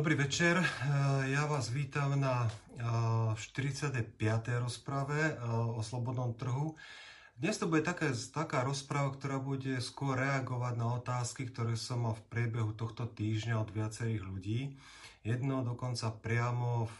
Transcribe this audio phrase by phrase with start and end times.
[0.00, 0.64] Dobrý večer, eh,
[1.36, 2.48] ja vás vítam na
[3.36, 4.48] 45.
[4.48, 5.36] Eh, rozprave eh,
[5.76, 6.72] o slobodnom trhu.
[7.36, 12.16] Dnes to bude taká, taká rozpráva, ktorá bude skôr reagovať na otázky, ktoré som mal
[12.16, 14.60] v priebehu tohto týždňa od viacerých ľudí.
[15.20, 16.98] Jedno dokonca priamo v,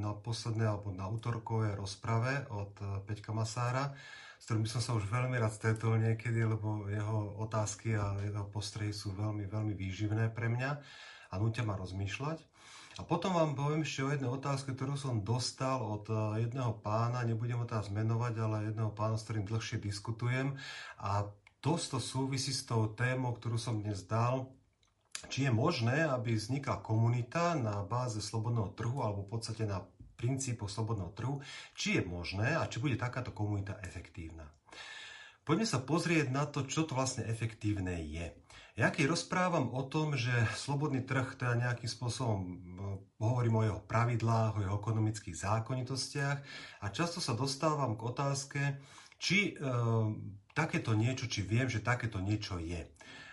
[0.00, 2.72] na poslednej alebo na útorkovej rozprave od
[3.04, 3.92] Peťka Masára,
[4.40, 8.96] s ktorým som sa už veľmi rád stretol niekedy, lebo jeho otázky a jeho postrehy
[8.96, 10.80] sú veľmi, veľmi výživné pre mňa
[11.28, 12.38] a nutia ma rozmýšľať.
[12.98, 17.22] A potom vám poviem ešte o jednej otázke, ktorú som dostal od eh, jedného pána,
[17.22, 20.58] nebudem ho teraz menovať, ale jedného pána, s ktorým dlhšie diskutujem.
[20.98, 21.30] A
[21.62, 24.50] dosť to súvisí s tou témou, ktorú som dnes dal,
[25.26, 29.82] či je možné, aby vznikla komunita na báze slobodného trhu alebo v podstate na
[30.18, 31.38] princípoch slobodného trhu,
[31.74, 34.46] či je možné a či bude takáto komunita efektívna.
[35.42, 38.26] Poďme sa pozrieť na to, čo to vlastne efektívne je.
[38.78, 42.62] Ja keď rozprávam o tom, že slobodný trh teda nejakým spôsobom
[43.18, 46.38] hovorím o jeho pravidlách, o jeho ekonomických zákonitostiach
[46.78, 48.60] a často sa dostávam k otázke,
[49.18, 49.66] či e,
[50.54, 52.86] takéto niečo, či viem, že takéto niečo je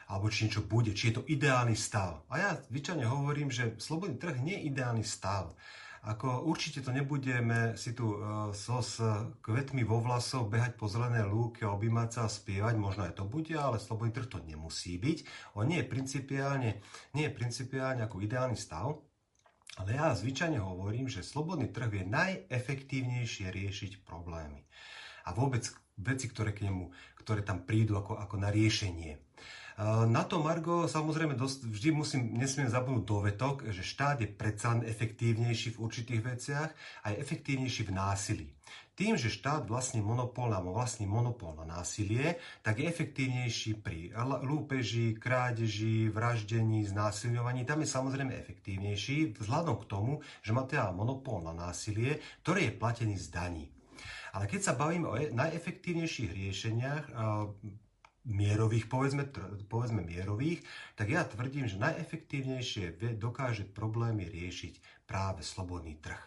[0.09, 2.25] alebo či niečo bude, či je to ideálny stav.
[2.29, 5.53] A ja zvyčajne hovorím, že slobodný trh nie je ideálny stav.
[6.05, 9.01] Ako určite to nebudeme si tu uh, so s
[9.41, 13.49] kvetmi vo vlasov behať po zelené lúke, objímať sa a spievať, možno aj to bude,
[13.57, 15.25] ale slobodný trh to nemusí byť.
[15.57, 16.77] On nie je principiálne,
[17.17, 19.01] nie je principiálne ako ideálny stav,
[19.81, 24.61] ale ja zvyčajne hovorím, že slobodný trh vie najefektívnejšie riešiť problémy.
[25.25, 25.65] A vôbec
[25.97, 29.24] veci, ktoré k nemu, ktoré tam prídu ako, ako na riešenie.
[29.83, 35.75] Na to, Margo, samozrejme dosť, vždy musím, nesmiem zabudnúť dovetok, že štát je predsa efektívnejší
[35.75, 36.71] v určitých veciach
[37.03, 38.47] a je efektívnejší v násilí.
[38.95, 44.15] Tým, že štát vlastní monopol na vlastní monopol na násilie, tak je efektívnejší pri
[44.47, 47.67] lúpeži, krádeži, vraždení, znásilňovaní.
[47.67, 52.79] Tam je samozrejme efektívnejší vzhľadom k tomu, že má teda monopol na násilie, ktorý je
[52.79, 53.67] platený z daní.
[54.31, 57.03] Ale keď sa bavíme o e- najefektívnejších riešeniach,
[58.25, 59.29] mierových, povedzme,
[59.69, 60.65] povedzme mierových,
[60.97, 66.17] tak ja tvrdím, že najefektívnejšie dokáže problémy riešiť práve slobodný trh.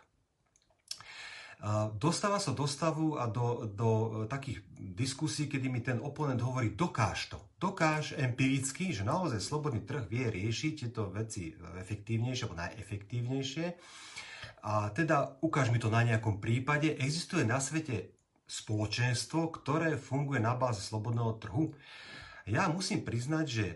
[1.98, 3.90] Dostáva sa do stavu a do, do
[4.30, 7.38] takých diskusí, kedy mi ten oponent hovorí, dokáž to.
[7.58, 13.66] Dokáž empiricky, že naozaj slobodný trh vie riešiť tieto veci efektívnejšie alebo najefektívnejšie.
[14.70, 16.94] A teda ukáž mi to na nejakom prípade.
[16.94, 18.17] Existuje na svete
[18.48, 21.76] spoločenstvo, ktoré funguje na báze slobodného trhu.
[22.48, 23.74] Ja musím priznať, že e,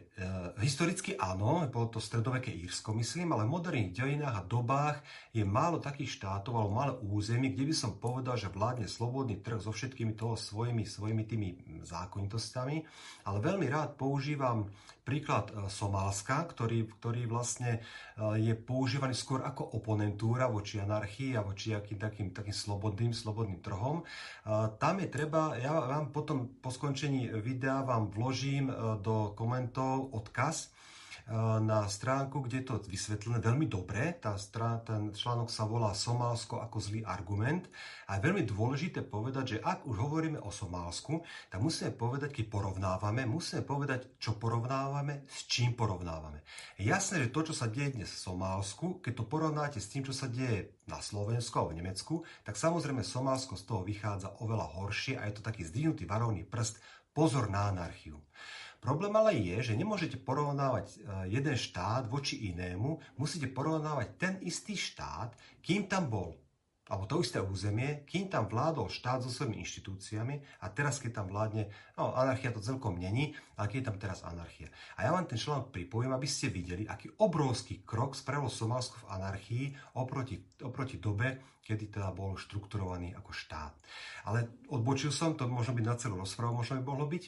[0.64, 4.96] historicky áno, bolo to stredoveké Írsko, myslím, ale v moderných dejinách a dobách
[5.36, 9.60] je málo takých štátov alebo málo území, kde by som povedal, že vládne slobodný trh
[9.60, 11.48] so všetkými toho svojimi, svojimi tými
[11.84, 12.80] zákonitostami.
[13.28, 14.72] Ale veľmi rád používam
[15.02, 17.80] príklad e, Somálska, ktorý, ktorý vlastne e,
[18.38, 24.02] je používaný skôr ako oponentúra voči anarchii a voči akým takým, takým slobodným, slobodným trhom.
[24.02, 24.04] E,
[24.78, 30.14] tam je treba, ja vám potom po skončení videa vám vložím vložím e, do komentov
[30.14, 30.68] odkaz e,
[31.62, 34.14] na stránku, kde je to vysvetlené veľmi dobre.
[34.22, 37.66] Tá strán, ten článok sa volá Somálsko ako zlý argument.
[38.06, 42.44] A je veľmi dôležité povedať, že ak už hovoríme o Somálsku, tak musíme povedať, keď
[42.50, 46.42] porovnávame, musíme povedať, čo porovnávame, s čím porovnávame.
[46.78, 50.06] Je jasné, že to, čo sa deje dnes v Somálsku, keď to porovnáte s tým,
[50.06, 54.66] čo sa deje na Slovensku alebo v Nemecku, tak samozrejme Somálsko z toho vychádza oveľa
[54.76, 58.18] horšie a je to taký zdvihnutý varovný prst Pozor na anarchiu.
[58.82, 60.98] Problém ale je, že nemôžete porovnávať e,
[61.30, 66.41] jeden štát voči inému, musíte porovnávať ten istý štát, kým tam bol,
[66.92, 71.32] alebo to isté územie, kým tam vládol štát so svojimi inštitúciami a teraz, keď tam
[71.32, 74.68] vládne, no anarchia to celkom není, ale keď je tam teraz anarchia.
[75.00, 79.08] A ja vám ten článok pripojím, aby ste videli, aký obrovský krok spravilo Somálsko v
[79.08, 79.64] anarchii
[79.96, 83.72] oproti, oproti dobe, kedy teda bol štrukturovaný ako štát.
[84.28, 87.24] Ale odbočil som, to možno byť na celú rozprávu, možno by mohlo byť.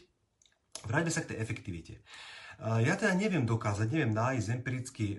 [0.84, 2.04] Vráťme sa k tej efektivite.
[2.60, 5.16] Ja teda neviem dokázať, neviem nájsť empiricky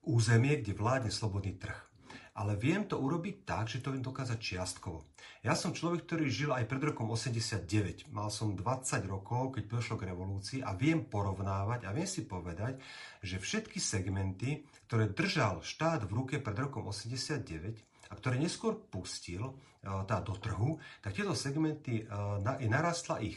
[0.00, 1.89] územie, kde vládne slobodný trh.
[2.40, 5.04] Ale viem to urobiť tak, že to viem dokázať čiastkovo.
[5.44, 8.08] Ja som človek, ktorý žil aj pred rokom 89.
[8.08, 8.64] Mal som 20
[9.04, 12.80] rokov, keď došlo k revolúcii a viem porovnávať a viem si povedať,
[13.20, 19.54] že všetky segmenty, ktoré držal štát v ruke pred rokom 89, a ktoré neskôr pustil
[19.84, 22.08] tá do trhu, tak tieto segmenty
[22.64, 23.36] narastla ich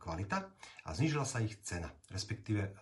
[0.00, 0.48] kvalita
[0.84, 1.92] a znižila sa ich cena.
[2.08, 2.80] Respektíve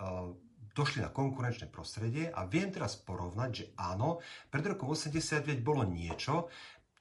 [0.77, 4.21] došli na konkurenčné prostredie a viem teraz porovnať, že áno,
[4.53, 6.53] pred rokom 89 bolo niečo,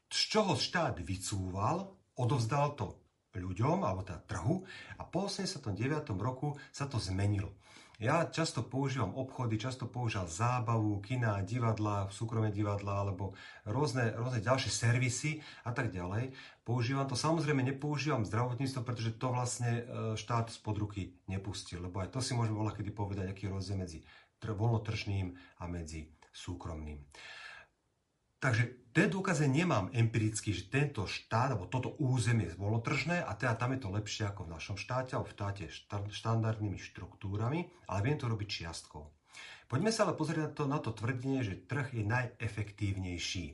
[0.07, 1.83] z čoho štát vycúval,
[2.15, 2.95] odovzdal to
[3.35, 4.63] ľuďom alebo teda trhu
[4.95, 5.75] a po 89.
[6.15, 7.51] roku sa to zmenilo.
[7.95, 13.31] Ja často používam obchody, často používam zábavu, kina, divadla, súkromné divadla alebo
[13.63, 16.35] rôzne, rôzne ďalšie servisy a tak ďalej.
[16.67, 19.83] Používam to, samozrejme nepoužívam zdravotníctvo, pretože to vlastne e,
[20.19, 23.79] štát spod ruky nepustil, lebo aj to si môžeme volať kedy povedať, aký je rozdiel
[23.79, 23.99] medzi
[24.45, 27.01] voľnotržným a medzi súkromným.
[28.45, 33.57] Takže ten dôkaze nemám empiricky, že tento štát alebo toto územie je voľnotržné a teda
[33.57, 35.65] tam je to lepšie ako v našom štáte alebo v štáte
[36.13, 39.01] štandardnými štruktúrami, ale viem to robiť čiastkou.
[39.65, 43.45] Poďme sa ale pozrieť na to, na to tvrdenie, že trh je najefektívnejší.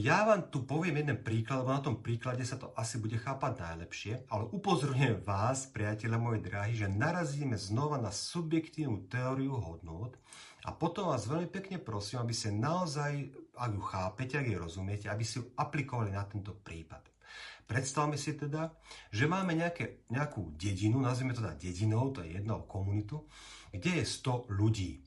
[0.00, 3.60] Ja vám tu poviem jeden príklad, lebo na tom príklade sa to asi bude chápať
[3.60, 10.16] najlepšie, ale upozorňujem vás, priateľe moji drahí, že narazíme znova na subjektívnu teóriu hodnot,
[10.66, 15.06] a potom vás veľmi pekne prosím, aby ste naozaj, ak ju chápete, ak ju rozumiete,
[15.06, 17.06] aby si ju aplikovali na tento prípad.
[17.66, 18.74] Predstavme si teda,
[19.10, 23.26] že máme nejaké, nejakú dedinu, nazvime to teda dedinou, to je jedna komunitu,
[23.74, 25.02] kde je 100 ľudí.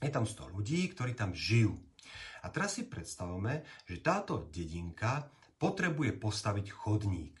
[0.00, 1.76] Je tam 100 ľudí, ktorí tam žijú.
[2.44, 5.28] A teraz si predstavme, že táto dedinka
[5.60, 7.39] potrebuje postaviť chodník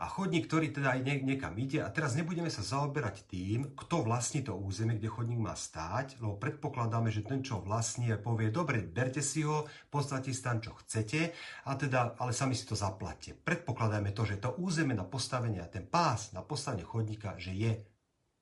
[0.00, 1.84] a chodník, ktorý teda aj niekam ide.
[1.84, 6.40] A teraz nebudeme sa zaoberať tým, kto vlastní to územie, kde chodník má stáť, lebo
[6.40, 11.36] predpokladáme, že ten, čo vlastní, povie, dobre, berte si ho, postavte si tam, čo chcete,
[11.68, 13.36] a teda, ale sami si to zaplatte.
[13.36, 17.70] Predpokladáme to, že to územie na postavenie, ten pás na postavenie chodníka, že je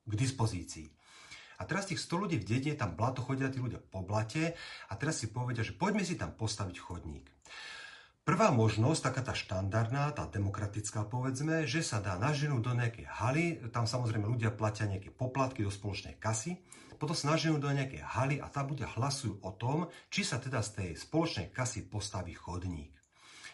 [0.07, 0.87] k dispozícii.
[1.59, 4.55] A teraz tých 100 ľudí v dedine, tam blato chodia tí ľudia po blate
[4.87, 7.27] a teraz si povedia, že poďme si tam postaviť chodník.
[8.29, 13.57] Prvá možnosť, taká tá štandardná, tá demokratická povedzme, že sa dá naženúť do nejakej haly,
[13.73, 16.61] tam samozrejme ľudia platia nejaké poplatky do spoločnej kasy,
[17.01, 20.61] potom sa naženú do nejakej haly a tam ľudia hlasujú o tom, či sa teda
[20.61, 22.98] z tej spoločnej kasy postaví chodník.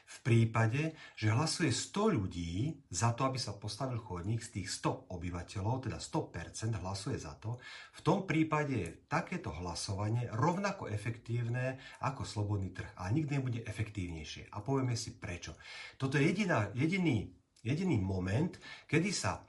[0.06, 5.10] V prípade, že hlasuje 100 ľudí za to, aby sa postavil chodník z tých 100
[5.10, 7.57] obyvateľov, teda 100% hlasuje za to,
[7.98, 14.54] v tom prípade je takéto hlasovanie rovnako efektívne ako slobodný trh a nikdy nebude efektívnejšie.
[14.54, 15.57] A povieme si prečo.
[15.98, 17.25] Toto je jediná, jediný,
[17.66, 18.54] jediný moment,
[18.86, 19.42] kedy sa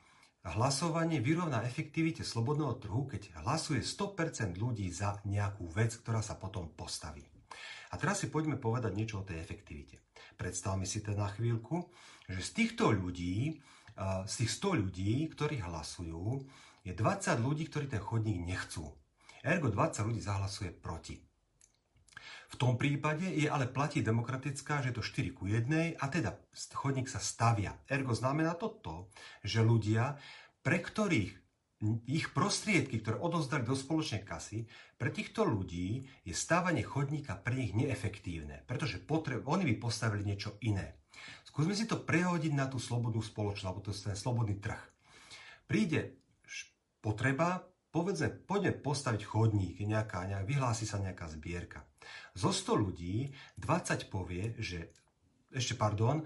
[0.56, 6.72] hlasovanie vyrovná efektivite slobodného trhu, keď hlasuje 100% ľudí za nejakú vec, ktorá sa potom
[6.72, 7.35] postaví.
[7.96, 10.04] A teraz si poďme povedať niečo o tej efektivite.
[10.36, 11.88] Predstavme si teda na chvíľku,
[12.28, 13.56] že z týchto ľudí,
[14.28, 16.44] z tých 100 ľudí, ktorí hlasujú,
[16.84, 18.92] je 20 ľudí, ktorí ten chodník nechcú.
[19.40, 21.16] Ergo 20 ľudí zahlasuje proti.
[22.52, 26.36] V tom prípade je ale platí demokratická, že je to 4 ku 1 a teda
[26.76, 27.80] chodník sa stavia.
[27.88, 29.08] Ergo znamená to to,
[29.40, 30.20] že ľudia,
[30.60, 31.45] pre ktorých
[32.08, 34.64] ich prostriedky, ktoré odozdali do spoločnej kasy,
[34.96, 40.56] pre týchto ľudí je stávanie chodníka pre nich neefektívne, pretože potreb, oni by postavili niečo
[40.64, 40.96] iné.
[41.44, 44.80] Skúsme si to prehodiť na tú slobodnú spoločnosť, alebo to je ten slobodný trh.
[45.68, 46.16] Príde
[47.04, 47.60] potreba,
[47.92, 51.84] povedzme, poďme postaviť chodník, nejaká, nejak, vyhlási sa nejaká zbierka.
[52.32, 54.92] Zo 100 ľudí 20 povie, že
[55.52, 56.24] ešte pardon,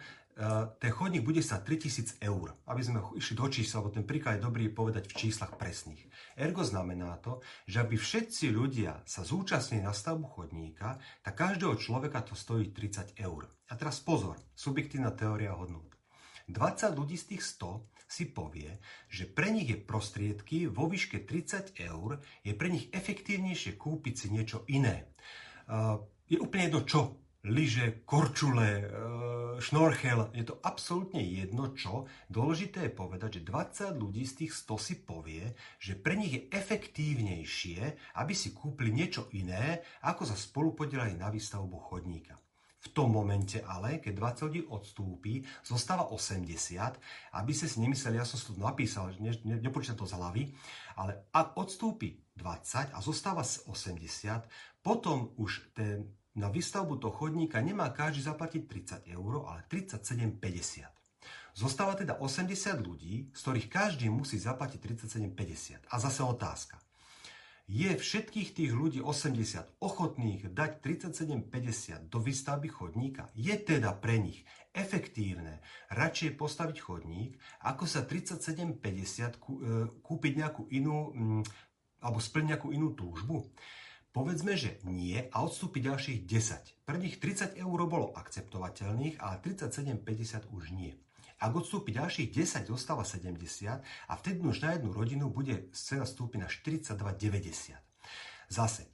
[0.80, 2.56] ten chodník bude sa 3000 eur.
[2.64, 6.08] Aby sme išli do čísla, lebo ten príklad je dobrý povedať v číslach presných.
[6.32, 12.24] Ergo znamená to, že aby všetci ľudia sa zúčastnili na stavbu chodníka, tak každého človeka
[12.24, 13.52] to stojí 30 eur.
[13.68, 15.92] A teraz pozor, subjektívna teória hodnot.
[16.48, 21.78] 20 ľudí z tých 100 si povie, že pre nich je prostriedky vo výške 30
[21.78, 25.14] eur, je pre nich efektívnejšie kúpiť si niečo iné.
[25.70, 27.00] Eh, je úplne jedno čo,
[27.44, 28.86] lyže, korčule, e,
[29.60, 32.04] šnorchel, je to absolútne jedno čo.
[32.28, 36.46] Dôležité je povedať, že 20 ľudí z tých 100 si povie, že pre nich je
[36.52, 37.80] efektívnejšie,
[38.20, 42.36] aby si kúpili niečo iné, ako sa spolu podielali na výstavbu chodníka.
[42.80, 48.24] V tom momente ale, keď 20 ľudí odstúpi, zostáva 80, aby ste si nemysleli, ja
[48.24, 50.48] som si to napísal, ne, ne, nepočítam to z hlavy,
[50.96, 53.68] ale ak odstúpi 20 a zostáva 80,
[54.80, 58.62] potom už ten na výstavbu toho chodníka nemá každý zaplatiť
[59.06, 60.86] 30 eur, ale 37,50.
[61.58, 64.78] Zostáva teda 80 ľudí, z ktorých každý musí zaplatiť
[65.10, 65.90] 37,50.
[65.90, 66.78] A zase otázka.
[67.70, 73.30] Je všetkých tých ľudí 80 ochotných dať 37,50 do výstavby chodníka?
[73.38, 74.42] Je teda pre nich
[74.74, 75.62] efektívne
[75.94, 79.38] radšej postaviť chodník, ako sa 37,50 e,
[80.02, 81.42] kúpiť nejakú inú, mm,
[82.02, 83.54] alebo splniť nejakú inú túžbu?
[84.10, 86.82] Povedzme, že nie a odstúpi ďalších 10.
[86.82, 90.98] Prvých 30 eur bolo akceptovateľných, ale 37,50 už nie.
[91.38, 93.38] Ak odstúpi ďalších 10, zostáva 70
[93.80, 97.78] a vtedy už na jednu rodinu bude cena stúpiť na 42,90.
[98.50, 98.90] Zase,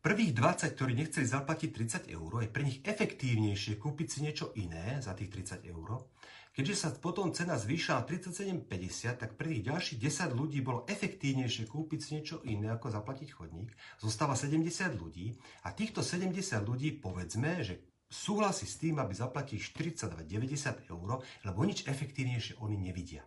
[0.00, 1.70] prvých 20, ktorí nechceli zaplatiť
[2.08, 5.28] 30 eur, je pre nich efektívnejšie kúpiť si niečo iné za tých
[5.60, 6.08] 30 eur.
[6.54, 11.66] Keďže sa potom cena zvýšila na 37,50, tak pre tých ďalších 10 ľudí bolo efektívnejšie
[11.66, 13.74] kúpiť si niečo iné, ako zaplatiť chodník.
[13.98, 15.34] Zostáva 70 ľudí
[15.66, 21.90] a týchto 70 ľudí, povedzme, že súhlasí s tým, aby zaplatili 42,90 eur, lebo nič
[21.90, 23.26] efektívnejšie oni nevidia.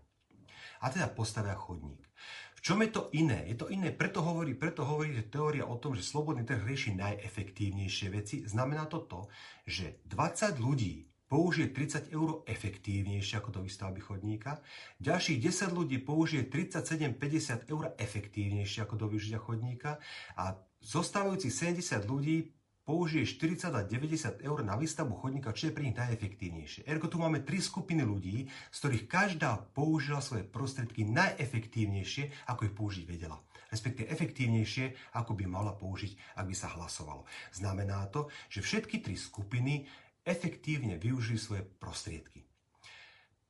[0.79, 2.07] A teda postavia chodník.
[2.55, 3.43] V čom je to iné?
[3.51, 6.95] Je to iné, preto hovorí, preto hovorí, že teória o tom, že slobodný trh rieši
[6.95, 9.27] najefektívnejšie veci, znamená to to,
[9.67, 14.63] že 20 ľudí použije 30 eur efektívnejšie ako do výstavby chodníka,
[15.03, 19.99] ďalších 10 ľudí použije 37,50 eur efektívnejšie ako do využitia chodníka
[20.39, 21.51] a zostávajúcich
[21.83, 22.57] 70 ľudí
[22.87, 26.87] použije 40 a 90 eur na výstavbu chodníka, čo je pre nich najefektívnejšie.
[26.87, 32.71] Ergo tu máme tri skupiny ľudí, z ktorých každá použila svoje prostriedky najefektívnejšie, ako ich
[32.71, 33.43] použiť vedela.
[33.67, 37.27] Respektíve efektívnejšie, ako by mala použiť, ak by sa hlasovalo.
[37.51, 39.83] Znamená to, že všetky tri skupiny
[40.27, 42.43] efektívne využili svoje prostriedky.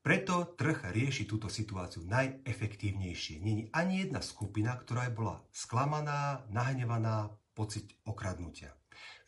[0.06, 3.44] Preto trh rieši túto situáciu najefektívnejšie.
[3.44, 8.77] Není ani jedna skupina, ktorá je bola sklamaná, nahnevaná, pocit okradnutia.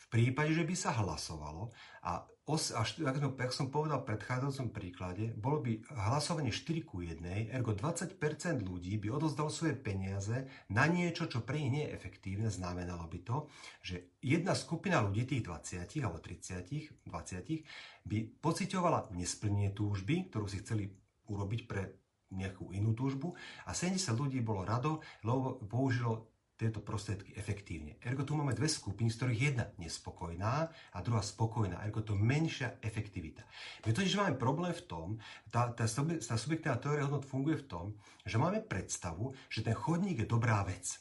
[0.09, 1.69] Prípade, že by sa hlasovalo
[2.01, 7.21] a os, až, ako som povedal v predchádzajúcom príklade, bolo by hlasovanie 4 ku 1,
[7.53, 8.17] ergo 20%
[8.65, 12.49] ľudí by odozdalo svoje peniaze na niečo, čo pre nich nie je efektívne.
[12.49, 13.45] Znamenalo by to,
[13.85, 20.65] že jedna skupina ľudí, tých 20 alebo 30, 20, by pocitovala nesplnenie túžby, ktorú si
[20.65, 20.89] chceli
[21.29, 22.01] urobiť pre
[22.33, 27.95] nejakú inú túžbu a 70 ľudí bolo rado, lebo použilo tieto prostriedky efektívne.
[28.03, 31.79] Ergo tu máme dve skupiny, z ktorých jedna nespokojná a druhá spokojná.
[31.87, 33.47] Ergo to menšia efektivita.
[33.87, 35.07] My totiž máme problém v tom,
[35.47, 37.85] tá, tá, tá subjektívna teória hodnot funguje v tom,
[38.27, 40.99] že máme predstavu, že ten chodník je dobrá vec.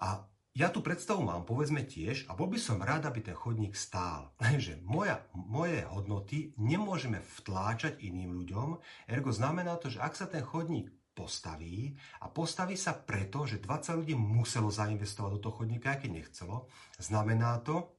[0.00, 0.24] A
[0.56, 4.32] ja tú predstavu mám, povedzme tiež, a bol by som rád, aby ten chodník stál.
[4.48, 8.80] Lenže moja, moje hodnoty nemôžeme vtláčať iným ľuďom,
[9.12, 14.02] ergo znamená to, že ak sa ten chodník postaví a postaví sa preto, že 20
[14.02, 16.66] ľudí muselo zainvestovať do toho chodníka, aj keď nechcelo.
[16.98, 17.94] Znamená to,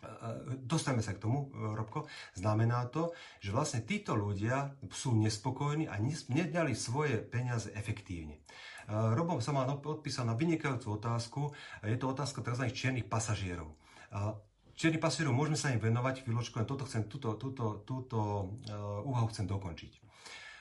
[0.00, 3.12] e, e, dostaneme sa k tomu, e, Robko, znamená to,
[3.44, 6.00] že vlastne títo ľudia sú nespokojní a
[6.32, 8.40] nedali svoje peniaze efektívne.
[8.90, 11.40] Robo sa ma odpísal na vynikajúcu otázku,
[11.86, 12.74] je to otázka tzv.
[12.74, 13.78] čiernych pasažierov.
[14.74, 18.50] Čiernych pasažierov môžeme sa im venovať chvíľočku, len toto chcem, túto, túto, túto
[19.06, 20.09] úvahu chcem dokončiť.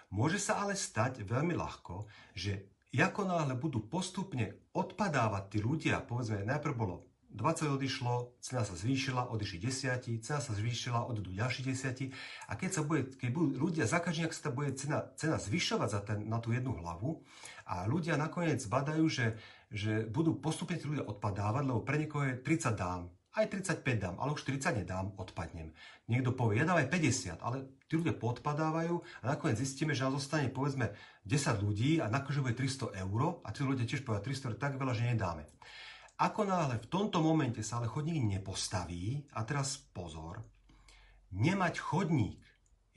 [0.09, 2.65] Môže sa ale stať veľmi ľahko, že
[2.97, 9.29] ako náhle budú postupne odpadávať tí ľudia, povedzme, najprv bolo 20 odišlo, cena sa zvýšila,
[9.29, 12.09] odišli desiati, cena sa zvýšila, odidú ďalší desiati.
[12.49, 15.89] A keď, sa bude, keď budú ľudia, za každý, ak sa bude cena, cena zvyšovať
[15.93, 17.21] za ten, na tú jednu hlavu
[17.69, 19.37] a ľudia nakoniec badajú, že,
[19.69, 24.15] že budú postupne tí ľudia odpadávať, lebo pre niekoho je 30 dám, aj 35 dám,
[24.17, 25.69] ale už 40 nedám, odpadnem.
[26.09, 30.17] Niekto povie, ja dám aj 50, ale tí ľudia podpadávajú a nakoniec zistíme, že nám
[30.17, 30.89] zostane povedzme
[31.29, 34.73] 10 ľudí a nakoniec bude 300 eur a tí ľudia tiež povedia, 300 je tak
[34.81, 35.45] veľa, že nedáme.
[36.19, 40.43] Ako náhle v tomto momente sa ale chodník nepostaví, a teraz pozor,
[41.31, 42.43] nemať chodník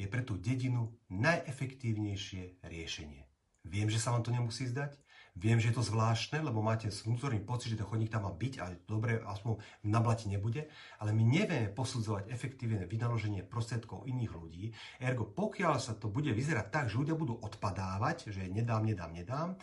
[0.01, 3.23] je pre tú dedinu najefektívnejšie riešenie.
[3.63, 4.99] Viem, že sa vám to nemusí zdať,
[5.33, 8.55] Viem, že je to zvláštne, lebo máte vnútorný pocit, že ten chodník tam má byť
[8.61, 10.69] a dobre, aspoň na blati nebude,
[11.01, 14.65] ale my nevieme posudzovať efektívne vynaloženie prostriedkov iných ľudí.
[15.01, 19.57] Ergo, pokiaľ sa to bude vyzerať tak, že ľudia budú odpadávať, že nedám, nedám, nedám,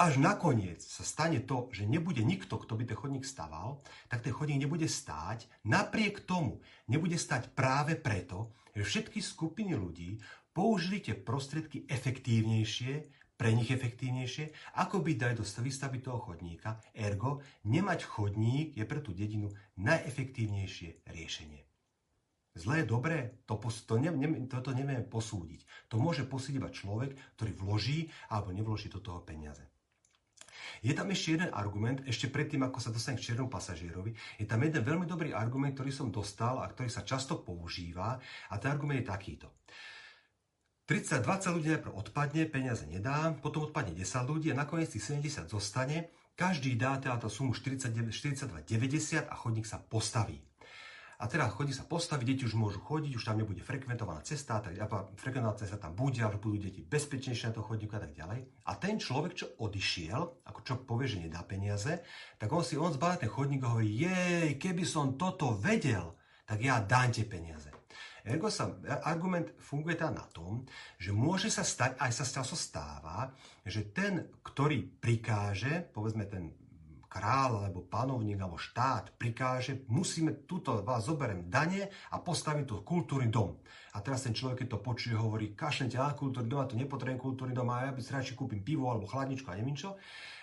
[0.00, 4.32] až nakoniec sa stane to, že nebude nikto, kto by ten chodník staval, tak ten
[4.32, 5.44] chodník nebude stáť.
[5.68, 10.16] Napriek tomu nebude stať práve preto, že všetky skupiny ľudí
[10.56, 16.76] použili tie prostriedky efektívnejšie, pre nich efektívnejšie, ako by dali do výstavby toho chodníka.
[16.92, 19.48] Ergo, nemať chodník je pre tú dedinu
[19.80, 21.64] najefektívnejšie riešenie.
[22.52, 25.88] Zlé, dobré, to, to ne, ne, toto nevieme posúdiť.
[25.88, 29.64] To môže posúdiť iba človek, ktorý vloží alebo nevloží do toho peniaze.
[30.84, 34.60] Je tam ešte jeden argument, ešte predtým, ako sa dostane k čiernom pasažierovi, je tam
[34.60, 38.20] jeden veľmi dobrý argument, ktorý som dostal a ktorý sa často používa
[38.52, 39.48] a ten argument je takýto.
[40.90, 45.46] 30, 20 ľudí najprv odpadne, peniaze nedá, potom odpadne 10 ľudí a nakoniec tých 70
[45.46, 46.10] zostane.
[46.34, 50.42] Každý dá teda tú sumu 42,90 a chodník sa postaví.
[51.22, 54.74] A teda chodník sa postaví, deti už môžu chodiť, už tam nebude frekventovaná cesta, tak
[55.14, 58.66] frekventovaná cesta tam bude, ale budú deti bezpečnejšie na to chodníku a tak ďalej.
[58.66, 62.02] A ten človek, čo odišiel, ako čo povie, že nedá peniaze,
[62.34, 66.58] tak on si on zbáda ten chodník a hovorí, jej, keby som toto vedel, tak
[66.58, 67.70] ja dám tie peniaze.
[68.24, 68.74] Ergo sa,
[69.04, 70.64] argument funguje teda na tom,
[71.00, 73.32] že môže sa stať, aj sa často stáva,
[73.64, 76.52] že ten, ktorý prikáže, povedzme ten
[77.10, 83.26] král, alebo panovník, alebo štát prikáže, musíme túto vás zoberiem dane a postavím tu kultúrny
[83.26, 83.58] dom.
[83.90, 87.18] A teraz ten človek, keď to počuje, hovorí, kašlete na kultúrny dom, a to nepotrebujem
[87.18, 89.98] kultúrny dom, a ja by si radšej kúpim pivo alebo chladničku a neviem čo.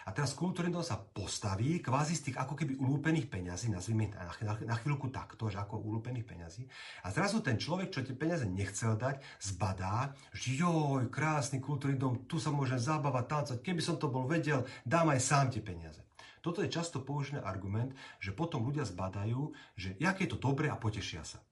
[0.08, 0.32] A teraz
[0.72, 5.12] dom sa postaví kvázi z tých ako keby ulúpených peňazí, nazvime na, na, na chvíľku
[5.12, 6.64] takto, že ako ulúpených peňazí.
[7.04, 12.24] A zrazu ten človek, čo tie peniaze nechcel dať, zbadá, že joj, krásny kultúrny dom,
[12.24, 16.00] tu sa môžem zabávať, tancovať, keby som to bol vedel, dám aj sám tie peniaze.
[16.40, 17.92] Toto je často použený argument,
[18.24, 21.44] že potom ľudia zbadajú, že jak je to dobré a potešia sa.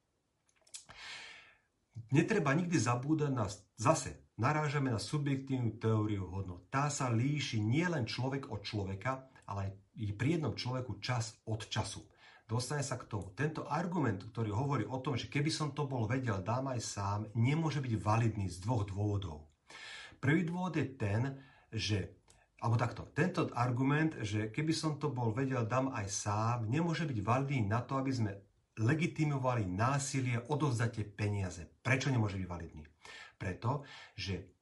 [2.15, 6.67] Netreba nikdy zabúdať na zase narážame na subjektívnu teóriu hodnot.
[6.71, 12.03] Tá sa líši nielen človek od človeka, ale aj pri jednom človeku čas od času.
[12.45, 13.33] Dostane sa k tomu.
[13.33, 17.19] Tento argument, ktorý hovorí o tom, že keby som to bol vedel, dám aj sám,
[17.33, 19.49] nemôže byť validný z dvoch dôvodov.
[20.21, 21.41] Prvý dôvod je ten,
[21.73, 22.13] že
[22.61, 27.19] alebo takto, tento argument, že keby som to bol vedel, dám aj sám, nemôže byť
[27.21, 28.31] validný na to, aby sme
[28.79, 31.67] legitimovali násilie, odovzdate peniaze.
[31.85, 32.94] Prečo nemôže byť validný?
[33.35, 33.83] Preto,
[34.15, 34.55] že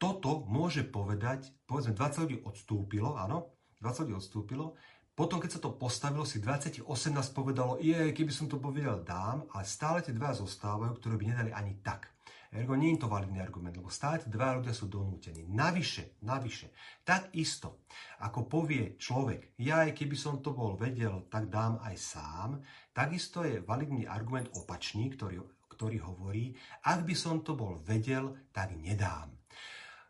[0.00, 3.52] toto môže povedať, povedzme 20 ľudí odstúpilo, áno,
[3.84, 4.76] 20 ľudí odstúpilo,
[5.12, 9.44] potom, keď sa to postavilo, si 28 nás povedalo, je, keby som to povedal, dám,
[9.52, 12.08] ale stále tie dva zostávajú, ktoré by nedali ani tak.
[12.50, 15.46] Ergo nie je to validný argument, lebo stále dva ľudia sú donútení.
[15.46, 16.74] Navyše, navyše,
[17.04, 17.86] tak isto,
[18.24, 22.48] ako povie človek, ja keby som to bol vedel, tak dám aj sám,
[22.90, 25.44] takisto je validný argument opačný, ktorý
[25.80, 26.52] ktorý hovorí,
[26.84, 29.32] ak by som to bol vedel, tak nedám.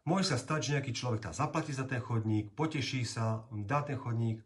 [0.02, 3.94] Môže sa stať, že nejaký človek tam zaplatí za ten chodník, poteší sa, dá ten
[3.94, 4.42] chodník,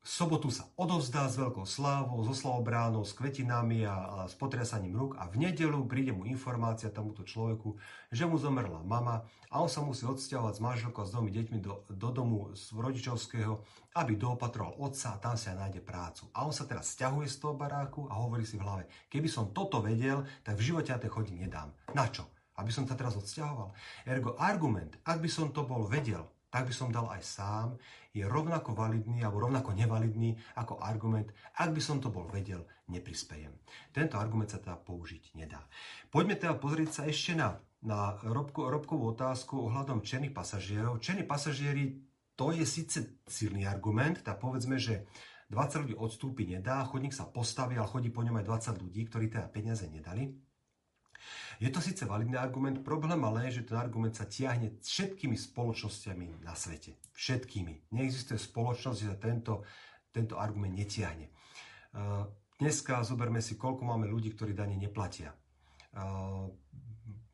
[0.00, 4.96] v sobotu sa odovzdá s veľkou slávou, so slavobránou, s kvetinami a, a s potriasaním
[4.96, 7.76] rúk a v nedelu príde mu informácia tomuto človeku,
[8.08, 11.58] že mu zomrela mama a on sa musí odsťahovať s manželkou a s dvomi deťmi
[11.60, 13.60] do, do domu z rodičovského,
[14.00, 16.32] aby doopatroval otca a tam si aj nájde prácu.
[16.32, 19.52] A on sa teraz stiahuje z toho baráku a hovorí si v hlave, keby som
[19.52, 21.76] toto vedel, tak v živote ja ten chodník nedám.
[21.92, 22.24] Na čo?
[22.56, 23.76] Aby som sa teraz odsťahoval.
[24.08, 27.66] Ergo argument, ak by som to bol vedel, tak by som dal aj sám,
[28.10, 33.54] je rovnako validný alebo rovnako nevalidný ako argument, ak by som to bol vedel, neprispejem.
[33.94, 35.62] Tento argument sa teda použiť nedá.
[36.10, 40.98] Poďme teda pozrieť sa ešte na, na Robko, Robkovú otázku ohľadom černých pasažierov.
[40.98, 42.02] Černí pasažieri,
[42.34, 45.06] to je síce silný argument, tak povedzme, že
[45.54, 49.30] 20 ľudí odstúpi nedá, chodník sa postaví, ale chodí po ňom aj 20 ľudí, ktorí
[49.30, 50.49] teda peniaze nedali.
[51.60, 56.44] Je to síce validný argument, problém ale je, že ten argument sa tiahne všetkými spoločnosťami
[56.44, 56.96] na svete.
[57.12, 57.92] Všetkými.
[57.92, 59.64] Neexistuje spoločnosť, že tento,
[60.10, 61.28] tento argument netiahne.
[62.60, 65.32] Dneska zoberme si, koľko máme ľudí, ktorí dane neplatia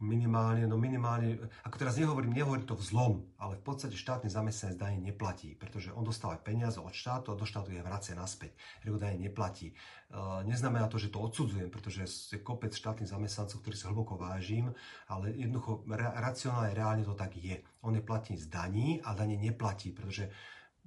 [0.01, 4.77] minimálne, no minimálne, ako teraz nehovorím, nehovorím to v zlom, ale v podstate štátny zamestnanec
[4.77, 8.53] dane neplatí, pretože on dostáva peniaze od štátu a do štátu je vracia naspäť.
[8.85, 9.73] Ergo dane neplatí.
[10.13, 14.71] Uh, neznamená to, že to odsudzujem, pretože je kopec štátnych zamestnancov, ktorí sa hlboko vážim,
[15.09, 17.65] ale jednoducho racionálne, reálne to tak je.
[17.81, 20.29] On je platí z daní a dane neplatí, pretože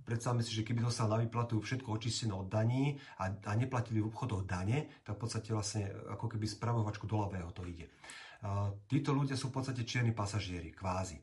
[0.06, 4.10] predstavme si, že keby dostal na výplatu všetko očistené od daní a, a neplatili v
[4.10, 7.90] obchodoch dane, tak v podstate vlastne ako keby spravovačku do ľavého to ide.
[8.88, 11.20] Títo ľudia sú v podstate čierni pasažieri, kvázi.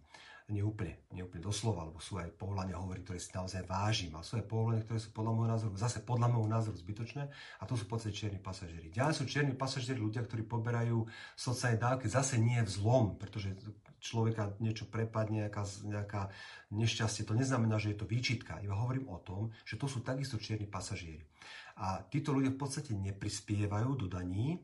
[0.47, 0.95] Nie úplne,
[1.43, 5.03] doslova, lebo sú aj povolania, hovorí, ktoré si naozaj vážim, ale sú aj povolania, ktoré
[5.03, 7.27] sú podľa môjho názoru, zase podľa môjho názoru zbytočné
[7.59, 8.95] a to sú v podstate čierni pasažieri.
[8.95, 11.03] Ďalej sú čierni pasažieri ľudia, ktorí poberajú
[11.35, 13.59] sociálne dávky, zase nie v zlom, pretože
[13.99, 16.23] človeka niečo prepadne, nejaká, nejaká
[16.71, 18.63] nešťastie, to neznamená, že je to výčitka.
[18.63, 21.27] Iba hovorím o tom, že to sú takisto čierni pasažieri.
[21.83, 24.63] A títo ľudia v podstate neprispievajú do daní,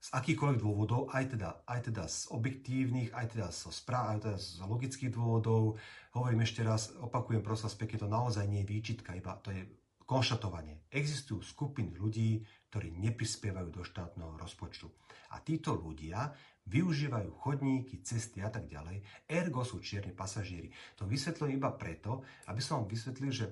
[0.00, 4.38] z akýchkoľvek dôvodov, aj teda, aj teda z objektívnych, aj teda, zo správ, aj teda
[4.38, 5.80] z logických dôvodov.
[6.14, 9.66] Hovorím ešte raz, opakujem prosím pekne, to naozaj nie je výčitka, iba to je
[10.06, 10.86] konštatovanie.
[10.94, 12.38] Existujú skupiny ľudí,
[12.70, 14.86] ktorí neprispievajú do štátneho rozpočtu.
[15.34, 16.30] A títo ľudia
[16.66, 20.70] využívajú chodníky, cesty a tak ďalej, ergo sú čierni pasažieri.
[20.98, 23.46] To vysvetľujem iba preto, aby som vám vysvetlil, že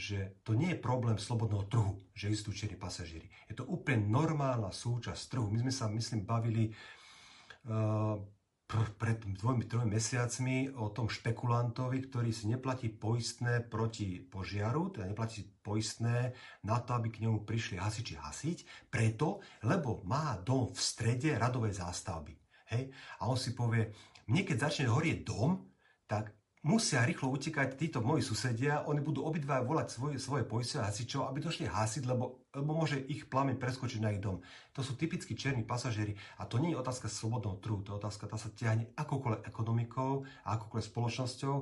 [0.00, 3.28] že to nie je problém slobodného trhu, že existujú čierni pasažieri.
[3.52, 5.52] Je to úplne normálna súčasť trhu.
[5.52, 6.72] My sme sa, myslím, bavili
[7.68, 8.16] uh,
[8.70, 15.42] pred dvomi, tromi mesiacmi o tom špekulantovi, ktorý si neplatí poistné proti požiaru, teda neplatí
[15.60, 16.32] poistné
[16.62, 21.82] na to, aby k nemu prišli hasiči hasiť, preto, lebo má dom v strede radovej
[21.82, 22.34] zástavby.
[22.70, 22.94] Hej?
[23.18, 23.90] A on si povie,
[24.30, 25.66] mne keď začne horieť dom,
[26.06, 31.24] tak musia rýchlo utekať títo moji susedia, oni budú obidva volať svoje, svoje poistenie hasičov,
[31.24, 34.44] aby došli hasiť, lebo, lebo môže ich plameň preskočiť na ich dom.
[34.76, 38.28] To sú typickí černí pasažieri a to nie je otázka slobodného trhu, to je otázka,
[38.28, 41.56] tá sa ťahne akoukoľvek ekonomikou a akoukoľvek spoločnosťou.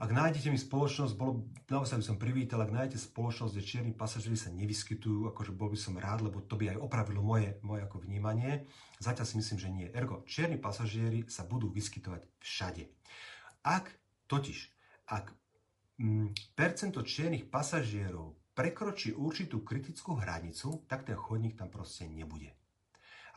[0.00, 4.36] ak nájdete mi spoločnosť, bolo, naozaj by som privítal, ak nájdete spoločnosť, kde čierni pasažieri
[4.36, 8.04] sa nevyskytujú, akože bol by som rád, lebo to by aj opravilo moje, moje ako
[8.04, 8.64] vnímanie.
[9.00, 9.86] Zatiaľ si myslím, že nie.
[9.92, 12.84] Ergo, čierni pasažieri sa budú vyskytovať všade.
[13.64, 13.92] Ak
[14.26, 14.58] totiž,
[15.10, 15.32] ak
[15.98, 22.59] mm, percento čiernych pasažierov prekročí určitú kritickú hranicu, tak ten chodník tam proste nebude.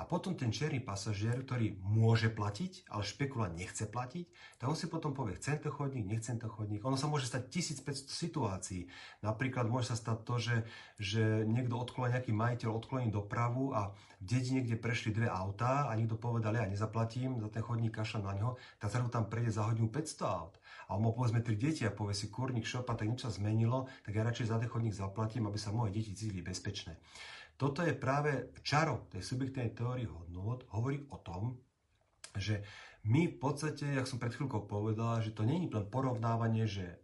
[0.03, 4.27] A potom ten černý pasažier, ktorý môže platiť, ale špekulant nechce platiť,
[4.59, 6.83] tak on si potom povie, chcem to chodník, nechcem to chodník.
[6.83, 8.91] Ono sa môže stať 1500 situácií.
[9.23, 10.57] Napríklad môže sa stať to, že,
[10.99, 15.95] že niekto odkloní, nejaký majiteľ odkloní dopravu a v dedine, kde prešli dve autá a
[15.95, 18.49] niekto povedal, ja nezaplatím za ten chodník, kašľam na ňo,
[18.83, 20.59] tak zrazu tam prejde za hodinu 500 aut.
[20.91, 23.87] A on má povedzme tri deti a povie si, kurník šopa, tak niečo sa zmenilo,
[24.03, 26.99] tak ja radšej za ten chodník zaplatím, aby sa moje deti cítili bezpečné.
[27.57, 31.57] Toto je práve čaro tej subjektívnej teórii hodnot, hovorí o tom,
[32.33, 32.65] že
[33.05, 37.03] my v podstate, jak som pred chvíľkou povedal, že to je len porovnávanie, že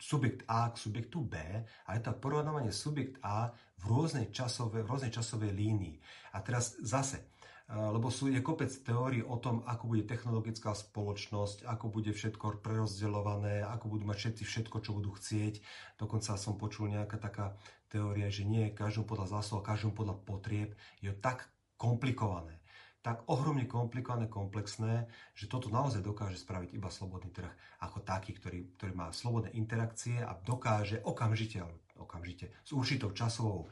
[0.00, 1.36] subjekt A k subjektu B,
[1.84, 6.00] ale je to porovnávanie subjekt A v rôznej časovej, v rôznej časovej línii.
[6.32, 7.28] A teraz zase,
[7.68, 13.62] lebo sú, je kopec teórií o tom, ako bude technologická spoločnosť, ako bude všetko prerozdeľované,
[13.62, 15.60] ako budú mať všetci všetko, čo budú chcieť.
[16.00, 20.78] Dokonca som počul nejaká taká teória, že nie každému podľa zásluh, každému podľa potrieb.
[21.02, 22.62] Je tak komplikované,
[23.02, 27.50] tak ohromne komplikované, komplexné, že toto naozaj dokáže spraviť iba slobodný trh
[27.82, 31.66] ako taký, ktorý, ktorý má slobodné interakcie a dokáže okamžite,
[31.98, 33.66] okamžite s určitou časovou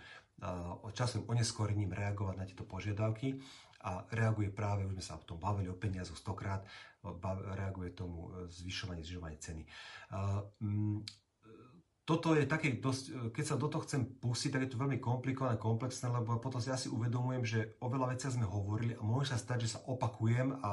[0.94, 3.42] časovým oneskorením reagovať na tieto požiadavky
[3.83, 6.62] a reaguje práve, už sme sa o tom bavili o peniazu stokrát,
[7.54, 9.62] reaguje tomu e, zvyšovanie, zvyšovanie ceny.
[12.09, 14.97] Toto je také dosť, e, keď sa do toho chcem pustiť, tak je to veľmi
[14.97, 19.37] komplikované, komplexné, lebo potom si asi uvedomujem, že o veľa veciach sme hovorili a môže
[19.37, 20.73] sa stať, že sa opakujem a, a,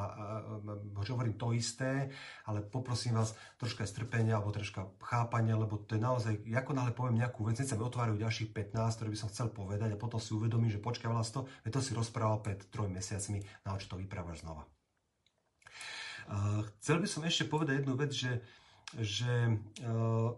[0.96, 2.08] a že hovorím to isté,
[2.48, 7.20] ale poprosím vás troška strpenia alebo troška chápania, lebo to je naozaj, ako náhle poviem
[7.20, 10.32] nejakú vec, sa mi otvárajú ďalších 15, ktoré by som chcel povedať a potom si
[10.32, 14.48] uvedomím, že počkaj to, veď to si rozprával pred troj mesiacmi, na čo to vyprávaš
[14.48, 14.64] znova.
[16.32, 18.40] Uh, chcel by som ešte povedať jednu vec, že,
[19.04, 20.32] že uh,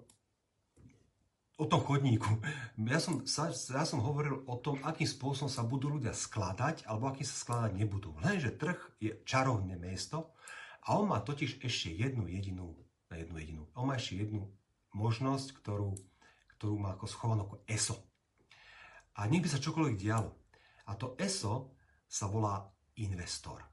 [1.58, 2.30] o tom chodníku.
[2.78, 7.26] Ja som, ja som hovoril o tom, akým spôsobom sa budú ľudia skladať, alebo akým
[7.26, 8.14] sa skladať nebudú.
[8.22, 10.38] Lenže trh je čarovné miesto
[10.86, 12.78] a on má totiž ešte jednu jedinú,
[13.10, 14.46] jednu jedinú, on má ešte jednu
[14.94, 15.98] možnosť, ktorú,
[16.58, 17.98] ktorú má ako schovanú ako ESO.
[19.18, 20.30] A nech by sa čokoľvek dialo.
[20.88, 21.74] A to ESO
[22.06, 22.70] sa volá
[23.02, 23.66] investor.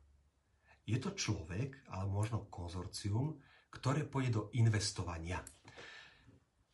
[0.88, 3.36] Je to človek, ale možno konzorcium,
[3.68, 5.40] ktoré pôjde do investovania.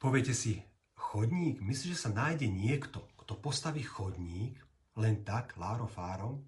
[0.00, 0.58] Poviete si,
[1.00, 4.60] chodník, myslíš, že sa nájde niekto, kto postaví chodník
[5.00, 6.44] len tak, láro fárom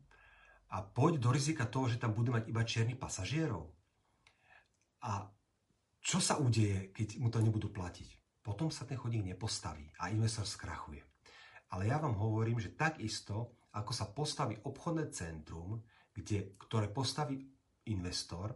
[0.68, 3.72] a poď do rizika toho, že tam budú mať iba čiernych pasažierov?
[5.02, 5.32] A
[6.04, 8.42] čo sa udeje, keď mu to nebudú platiť?
[8.44, 11.00] Potom sa ten chodník nepostaví a investor skrachuje.
[11.72, 15.80] Ale ja vám hovorím, že takisto, ako sa postaví obchodné centrum,
[16.12, 17.40] kde, ktoré postaví
[17.88, 18.52] investor,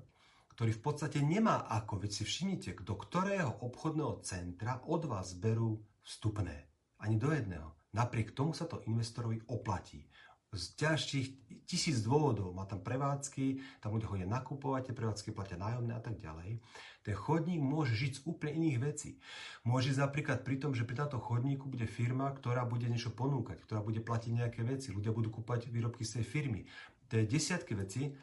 [0.56, 5.84] ktorý v podstate nemá ako, veď si všimnite, do ktorého obchodného centra od vás berú
[6.00, 6.64] vstupné.
[6.96, 7.76] Ani do jedného.
[7.92, 10.08] Napriek tomu sa to investorovi oplatí.
[10.56, 11.28] Z ťažších
[11.68, 16.16] tisíc dôvodov má tam prevádzky, tam ľudia chodia nakupovať, tie prevádzky platia nájomné a tak
[16.16, 16.64] ďalej.
[17.04, 19.20] Ten chodník môže žiť z úplne iných vecí.
[19.60, 23.84] Môže napríklad pri tom, že pri tomto chodníku bude firma, ktorá bude niečo ponúkať, ktorá
[23.84, 24.88] bude platiť nejaké veci.
[24.88, 26.64] Ľudia budú kúpať výrobky z tej firmy.
[27.12, 28.16] To je desiatky vecí,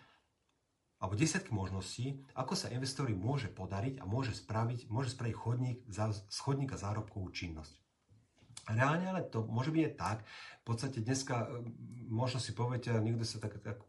[1.03, 6.37] alebo desiatky možností, ako sa investori môže podariť a môže spraviť, môže spraviť chodník, z
[6.39, 7.83] chodníka zárobkovú činnosť.
[8.71, 10.17] Reálne ale to môže byť aj tak.
[10.63, 11.67] V podstate dneska e,
[12.07, 13.83] možno si poviete, niekto sa tak, tak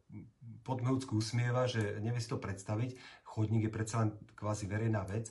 [0.66, 2.98] podmehúcky usmieva, že nevie si to predstaviť.
[3.22, 5.31] Chodník je predsa len kvázi verejná vec.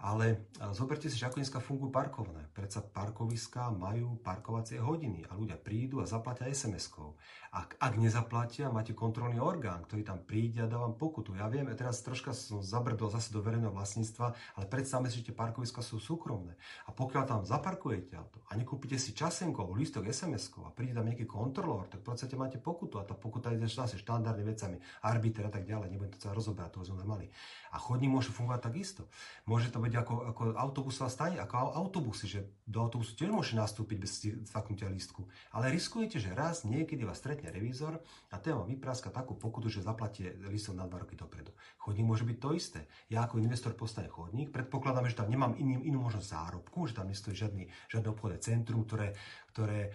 [0.00, 2.48] Ale zoberte si, že ako dneska fungujú parkovné.
[2.56, 7.20] Predsa parkoviská majú parkovacie hodiny a ľudia prídu a zaplatia SMS-kou.
[7.52, 11.36] Ak, ak nezaplatia, máte kontrolný orgán, ktorý tam príde a dá vám pokutu.
[11.36, 15.36] Ja viem, teraz troška som zabrdol zase do verejného vlastníctva, ale predstavme si, že tie
[15.36, 16.56] parkoviska sú súkromné.
[16.88, 21.28] A pokiaľ tam zaparkujete auto a nekúpite si časenko lístok SMS-kou a príde tam nejaký
[21.28, 25.52] kontrolór, tak v podstate máte pokutu a tá pokuta ide zase štandardnými vecami, arbiter a
[25.52, 25.92] tak ďalej.
[25.92, 27.28] Nebudem to celé rozoberať, to sme mali.
[27.74, 29.02] A chodník môže fungovať takisto.
[29.46, 33.96] Môže to byť ako, ako autobusová stane, ako autobusy, že do autobusu tiež môže nastúpiť
[33.98, 34.12] bez
[34.46, 35.26] faknutia lístku.
[35.50, 37.98] Ale riskujete, že raz niekedy vás stretne revízor
[38.30, 41.50] a ten vám vypráska takú pokutu, že zaplatíte lístok na dva roky dopredu.
[41.80, 42.80] Chodník môže byť to isté.
[43.10, 47.10] Ja ako investor postavím chodník, predpokladám, že tam nemám inú, inú možnosť zárobku, že tam
[47.10, 49.16] nestojí žiadny, žiadne obchodné centrum, ktoré,
[49.50, 49.90] ktoré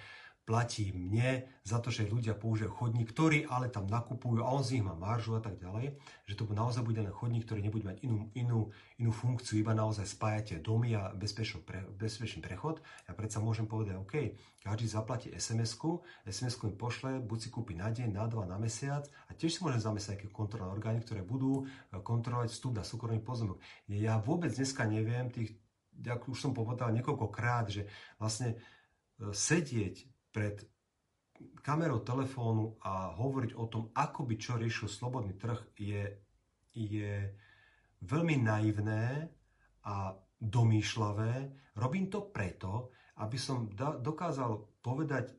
[0.45, 4.77] platí mne za to, že ľudia použijú chodník, ktorý ale tam nakupujú a on z
[4.77, 5.97] nich má maržu a tak ďalej,
[6.29, 8.69] že to naozaj bude len chodník, ktorý nebude mať inú, inú,
[9.01, 12.77] inú funkciu, iba naozaj spájate domy a bezpečný, pre, bezpečný prechod.
[13.09, 17.89] Ja predsa môžem povedať, OK, každý zaplatí SMS-ku, SMS-ku mi pošle, buď si kúpi na
[17.89, 21.65] deň, na dva, na mesiac a tiež si môžem zamestnať nejaké kontrolné orgány, ktoré budú
[21.65, 23.57] e, kontrolovať vstup na súkromný pozemok.
[23.89, 25.57] Ja vôbec dneska neviem, tých,
[26.05, 27.89] ako už som povedal niekoľkokrát, že
[28.21, 30.59] vlastne e, sedieť pred
[31.63, 36.03] kamerou telefónu a hovoriť o tom, ako by čo riešil slobodný trh, je,
[36.75, 37.31] je
[38.03, 39.31] veľmi naivné
[39.87, 41.31] a domýšľavé.
[41.79, 42.91] Robím to preto,
[43.23, 45.35] aby som da, dokázal povedať e,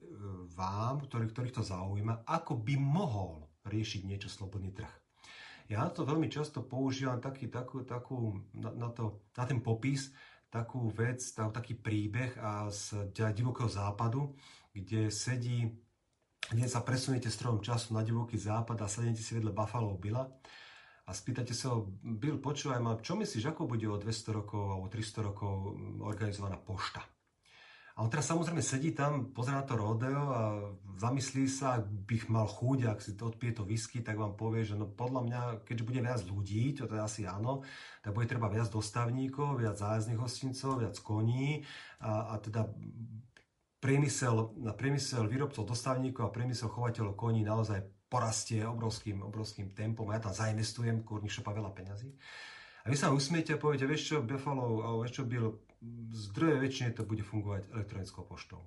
[0.57, 4.93] vám, ktorých, ktorých to zaujíma, ako by mohol riešiť niečo slobodný trh.
[5.67, 10.15] Ja to veľmi často používam taký, takú, takú, na, na, to, na ten popis,
[10.47, 14.33] takú vec, taký príbeh a z divokého západu,
[14.77, 15.73] kde sedí,
[16.53, 20.29] kde sa presuniete strom času na divoký západ a sednete si vedľa Buffalo Billa
[21.07, 24.87] a spýtate sa ho, Bill, počúvaj ma, čo myslíš, ako bude o 200 rokov alebo
[24.91, 25.53] 300 rokov
[26.03, 27.01] organizovaná pošta?
[27.97, 30.41] A on teraz samozrejme sedí tam, pozerá na to rodeo a
[31.01, 34.77] zamyslí sa, ak bych mal chuť, ak si odpije to whisky, tak vám povie, že
[34.77, 37.65] no podľa mňa, keďže bude viac ľudí, to teda asi áno,
[38.05, 41.65] tak bude treba viac dostavníkov, viac zájazdných hostincov, viac koní
[42.05, 42.69] a, a teda
[43.87, 50.27] priemysel, priemysel výrobcov dostavníkov a priemysel chovateľov koní naozaj porastie obrovským, obrovským tempom a ja
[50.27, 52.11] tam zainvestujem, kurník šopa veľa peňazí.
[52.83, 55.63] A vy sa usmiete a poviete, vieš čo, Buffalo, alebo vieš čo, Bill,
[56.11, 58.63] zdroje väčšine to bude fungovať elektronickou poštou.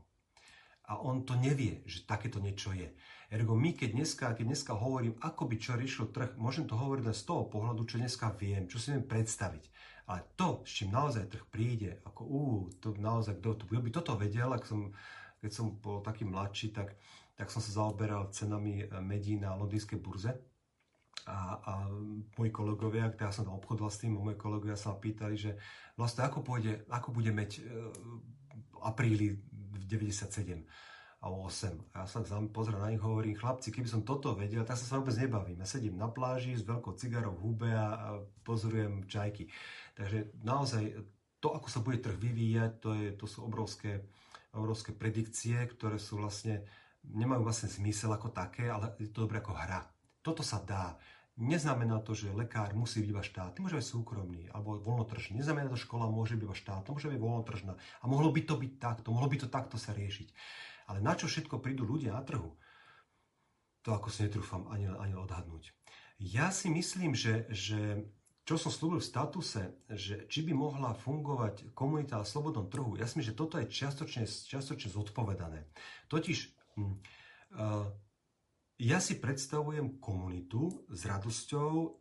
[0.88, 2.88] A on to nevie, že takéto niečo je.
[3.30, 7.04] Ergo my, keď dneska, keď dneska hovorím, ako by čo riešil trh, môžem to hovoriť
[7.06, 9.70] len z toho pohľadu, čo dneska viem, čo si viem predstaviť.
[10.10, 12.44] Ale to, s čím naozaj trh príde, ako ú,
[12.82, 14.90] to naozaj, kto, to, kto by toto vedel, ak som,
[15.38, 16.98] keď som bol taký mladší, tak,
[17.38, 20.34] tak som sa zaoberal cenami eh, medí na londýnskej burze.
[21.30, 21.74] A, a
[22.42, 25.62] moji kolegovia, ktorá som tam obchodoval s tým, moji kolegovia sa pýtali, že
[25.94, 27.70] vlastne ako, pôjde, ako bude meť e,
[28.50, 30.66] v apríli v 97
[31.20, 31.94] a 8.
[31.94, 34.98] A ja sa pozrel na nich hovorím, chlapci, keby som toto vedel, tak sa sa
[34.98, 35.60] vôbec nebavím.
[35.60, 38.08] Ja sedím na pláži s veľkou cigarou v hube a, a
[38.48, 39.52] pozorujem čajky.
[40.00, 40.96] Takže naozaj
[41.44, 44.08] to, ako sa bude trh vyvíjať, to, je, to sú obrovské,
[44.56, 46.64] obrovské predikcie, ktoré sú vlastne,
[47.04, 49.84] nemajú vlastne zmysel ako také, ale je to dobré ako hra.
[50.24, 50.96] Toto sa dá.
[51.40, 55.40] Neznamená to, že lekár musí byť iba štátny, môže byť súkromný alebo voľnotržný.
[55.40, 57.74] Neznamená to, že škola môže byť iba štátna, môže byť voľnotržná.
[57.76, 60.32] A mohlo by to byť takto, mohlo by to takto sa riešiť.
[60.92, 62.56] Ale na čo všetko prídu ľudia na trhu,
[63.84, 65.72] to ako si netrúfam ani, ani odhadnúť.
[66.20, 68.04] Ja si myslím, že, že
[68.50, 73.06] čo som slúbil v statuse, že či by mohla fungovať komunita na slobodnom trhu, ja
[73.06, 75.70] myslím, že toto je čiastočne, čiastočne zodpovedané.
[76.10, 76.38] Totiž
[76.74, 77.86] hm, uh,
[78.82, 81.94] ja si predstavujem komunitu s radosťou,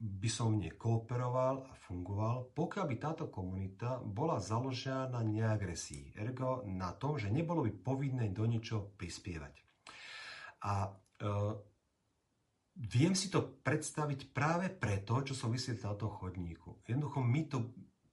[0.00, 6.16] by som v nej kooperoval a fungoval, pokiaľ by táto komunita bola založená na neagresii,
[6.16, 9.52] ergo na tom, že nebolo by povinné do niečo prispievať.
[10.64, 11.60] A uh,
[12.76, 16.80] Viem si to predstaviť práve preto, čo som vysvetlil na tom chodníku.
[16.86, 17.58] Jednoducho my to,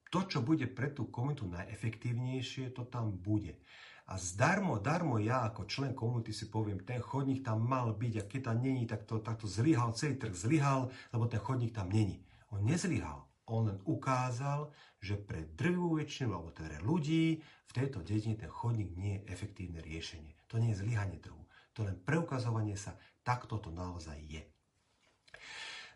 [0.10, 3.60] to, čo bude pre tú komunitu najefektívnejšie, to tam bude.
[4.08, 8.24] A zdarmo, darmo ja ako člen komunity si poviem, ten chodník tam mal byť a
[8.24, 12.24] keď tam není, tak to, tak zlyhal, celý trh zlyhal, lebo ten chodník tam není.
[12.56, 14.72] On nezlyhal, on len ukázal,
[15.04, 19.84] že pre drvivú väčšinu, alebo teda ľudí v tejto dedine ten chodník nie je efektívne
[19.84, 20.39] riešenie.
[20.48, 21.43] To nie je zlyhanie trhu.
[21.76, 22.96] To len preukazovanie sa,
[23.27, 24.47] takto to naozaj je.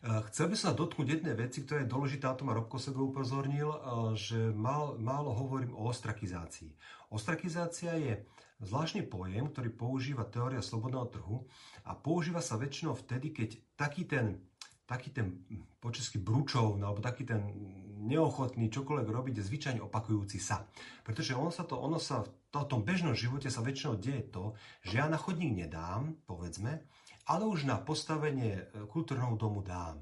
[0.01, 3.69] Eh, chcel by sa dotknúť jednej veci, ktorá je dôležitá, to ma Robko Sego upozornil,
[3.69, 3.79] eh,
[4.17, 6.73] že mal, málo hovorím o ostrakizácii.
[7.13, 8.25] Ostrakizácia je
[8.65, 11.45] zvláštny pojem, ktorý používa teória slobodného trhu
[11.85, 14.41] a používa sa väčšinou vtedy, keď taký ten,
[14.89, 15.37] taký ten
[15.77, 17.41] po česky bručov, alebo taký ten
[18.01, 20.65] neochotný čokoľvek robiť je zvyčajne opakujúci sa.
[21.05, 22.29] Pretože ono sa to, ono sa v
[22.65, 26.85] tom bežnom živote sa väčšinou deje to, že ja na chodník nedám, povedzme,
[27.27, 30.01] ale už na postavenie e, kultúrneho domu dám.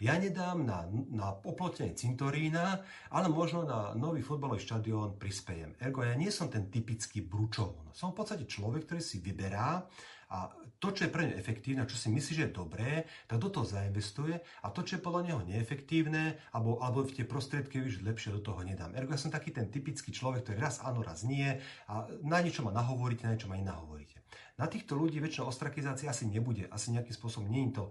[0.00, 2.80] Ja nedám na, na oplotenie cintorína,
[3.12, 5.76] ale možno na nový futbalový štadión prispejem.
[5.76, 7.76] Ergo ja nie som ten typický bručov.
[7.92, 9.84] Som v podstate človek, ktorý si vyberá
[10.30, 13.52] a to, čo je pre ňa efektívne, čo si myslí, že je dobré, tak do
[13.52, 18.32] toho zainvestuje a to, čo je podľa neho neefektívne, alebo, alebo tie prostriedky už lepšie
[18.32, 18.96] do toho nedám.
[18.96, 21.52] Ergo ja som taký ten typický človek, ktorý raz áno, raz nie
[21.84, 24.16] a na niečo ma nahovoríte, na niečo ma nenahovoríte.
[24.56, 26.64] Na týchto ľudí väčšinou ostrakizácia asi nebude.
[26.72, 27.84] Asi nejakým spôsobom nie je to,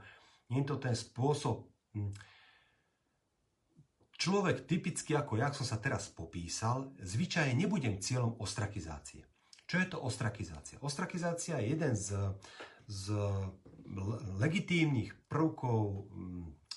[0.49, 1.69] nie je to ten spôsob.
[1.93, 2.09] Hm.
[4.17, 9.28] Človek typicky ako ja, som sa teraz popísal, zvyčajne nebudem cieľom ostrakizácie.
[9.69, 10.81] Čo je to ostrakizácia?
[10.81, 12.17] Ostrakizácia je jeden z,
[12.89, 13.13] z
[14.41, 16.09] legitímnych prvkov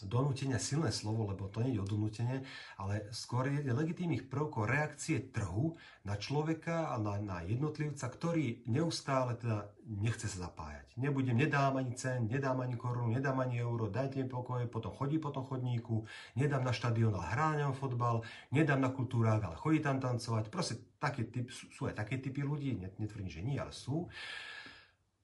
[0.06, 1.88] donútenia silné slovo, lebo to nie je o
[2.78, 9.38] ale skôr je legitímnych prvkov reakcie trhu na človeka a na, na jednotlivca, ktorý neustále
[9.38, 10.94] teda nechce sa zapájať.
[10.94, 15.18] Nebudem, nedám ani cen, nedám ani korunu, nedám ani euro, dajte mi pokoje, potom chodí
[15.18, 16.06] po tom chodníku,
[16.38, 18.22] nedám na štadión, ale hráňam fotbal,
[18.54, 20.52] nedám na kultúrák, ale chodí tam tancovať.
[20.52, 24.06] Proste také typ, sú, aj také typy ľudí, netvrdím, že nie, ale sú.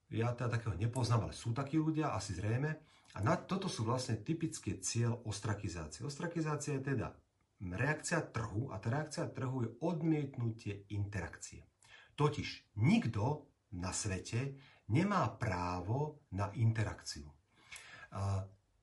[0.09, 2.81] Ja teda takého nepoznám, ale sú takí ľudia, asi zrejme.
[3.17, 6.05] A na, toto sú vlastne typické cieľ ostrakizácie.
[6.05, 7.13] Ostrakizácia je teda
[7.61, 11.67] reakcia trhu a tá reakcia trhu je odmietnutie interakcie.
[12.15, 14.57] Totiž nikto na svete
[14.89, 17.29] nemá právo na interakciu.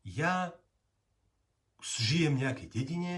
[0.06, 0.54] Ja
[1.82, 3.14] žijem v nejakej dedine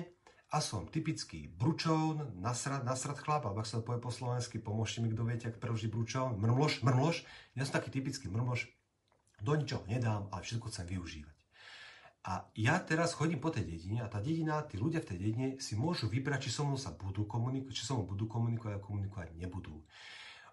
[0.48, 5.04] a som typický bručón, nasrad, nasrad chlap, alebo ak sa to povie po slovensky, pomôžte
[5.04, 7.28] mi, kto viete, ak preloží bručón, mrmloš, mrmloš.
[7.60, 8.72] Ja som taký typický mrmloš,
[9.44, 11.38] do ničoho nedám, ale všetko chcem využívať.
[12.28, 15.48] A ja teraz chodím po tej dedine a tá dedina, tí ľudia v tej dedine
[15.64, 18.84] si môžu vybrať, či so mnou sa budú komunikovať, či so mnou budú komunikovať a
[18.84, 19.84] komunikovať nebudú.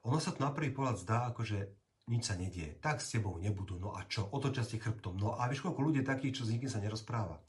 [0.06, 1.58] Ono sa to na prvý pohľad zdá, ako že
[2.06, 2.76] nič sa nedie.
[2.78, 3.80] Tak s tebou nebudú.
[3.80, 4.28] No a čo?
[4.30, 5.16] Otočia ste chrbtom.
[5.16, 7.40] No a vieš, koľko ľudí takých, čo s nikým sa nerozpráva.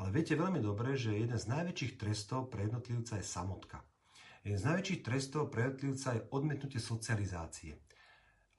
[0.00, 3.84] Ale viete veľmi dobre, že jeden z najväčších trestov pre jednotlivca je samotka.
[4.42, 7.72] Jeden z najväčších trestov pre jednotlivca je odmietnutie socializácie.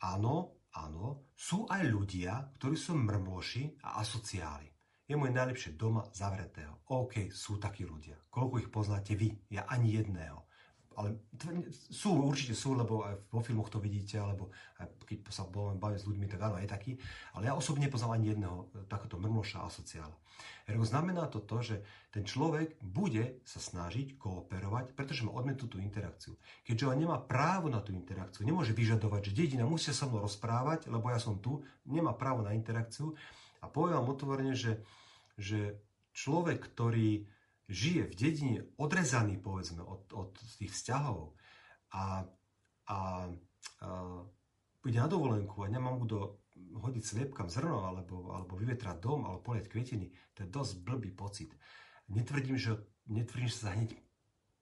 [0.04, 4.69] Áno, áno, sú aj ľudia, ktorí sú mrmloši a asociáli.
[5.04, 6.88] Je môj najlepšie doma zavretého.
[6.88, 8.15] OK, sú takí ľudia.
[8.32, 9.36] Koľko ich poznáte vy?
[9.52, 10.48] Ja ani jedného.
[10.98, 11.18] Ale
[11.90, 16.08] sú, určite sú, lebo aj vo filmoch to vidíte, alebo aj keď sa bavím s
[16.08, 16.98] ľuďmi, tak áno, aj taký.
[17.34, 20.14] Ale ja osobne nepoznám ani jedného takéto mrmloša asociála.
[20.64, 21.76] Ergo znamená to to, že
[22.10, 26.40] ten človek bude sa snažiť kooperovať, pretože má odmietnutú interakciu.
[26.64, 30.88] Keďže on nemá právo na tú interakciu, nemôže vyžadovať, že dedina musí sa mnou rozprávať,
[30.88, 33.12] lebo ja som tu, nemá právo na interakciu.
[33.60, 34.80] A poviem vám otvorene, že,
[35.36, 35.80] že
[36.16, 37.28] človek, ktorý
[37.74, 41.34] žije v dedine odrezaný, povedzme, od, od tých vzťahov
[41.98, 42.22] a,
[42.86, 42.98] a, a
[44.84, 49.66] bude na dovolenku a nemám kto hodiť sliepkam zrno alebo, alebo vyvetrať dom alebo poliať
[49.74, 51.50] kvietiny, to je dosť blbý pocit.
[52.14, 52.78] Netvrdím, že,
[53.10, 53.98] netvrdím, že sa hneď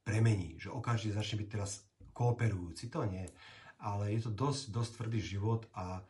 [0.07, 1.83] premení, že okamžite začne byť teraz
[2.15, 3.27] kooperujúci, to nie.
[3.81, 6.05] Ale je to dosť, dosť tvrdý život a,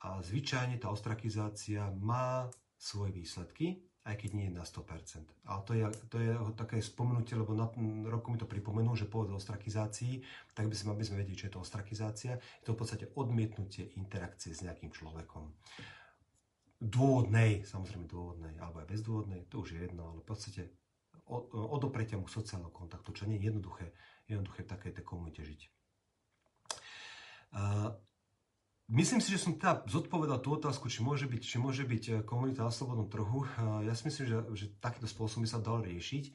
[0.00, 2.48] a zvyčajne tá ostrakizácia má
[2.80, 5.22] svoje výsledky aj keď nie je na 100%.
[5.46, 7.70] Ale to je, to je také spomenutie, lebo na
[8.10, 10.26] roku mi to pripomenul, že povedal o ostrakizácii,
[10.58, 12.34] tak by sme, aby sme vedeli, čo je to ostrakizácia.
[12.62, 15.54] Je to v podstate odmietnutie interakcie s nejakým človekom.
[16.82, 20.62] Dôvodnej, samozrejme dôvodnej, alebo aj bezdôvodnej, to už je jedno, ale v podstate
[21.54, 23.94] odopretia mu sociálneho kontaktu, čo nie je jednoduché,
[24.26, 25.60] jednoduché v takej komunite žiť.
[28.92, 32.14] Myslím si, že som teda zodpovedal tú otázku, či môže byť, či môže byť eh,
[32.28, 33.48] komunita na slobodnom trhu.
[33.48, 36.28] Eh, ja si myslím, že, že takýto spôsob by sa dal riešiť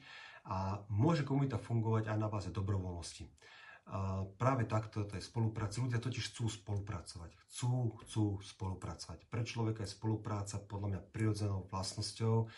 [0.50, 3.30] a môže komunita fungovať aj na báze dobrovoľnosti.
[3.94, 5.78] A eh, práve takto to je spolupráca.
[5.78, 7.30] Ľudia totiž chcú spolupracovať.
[7.46, 9.30] Chcú, chcú spolupracovať.
[9.30, 12.50] Pre človeka je spolupráca podľa mňa prirodzenou vlastnosťou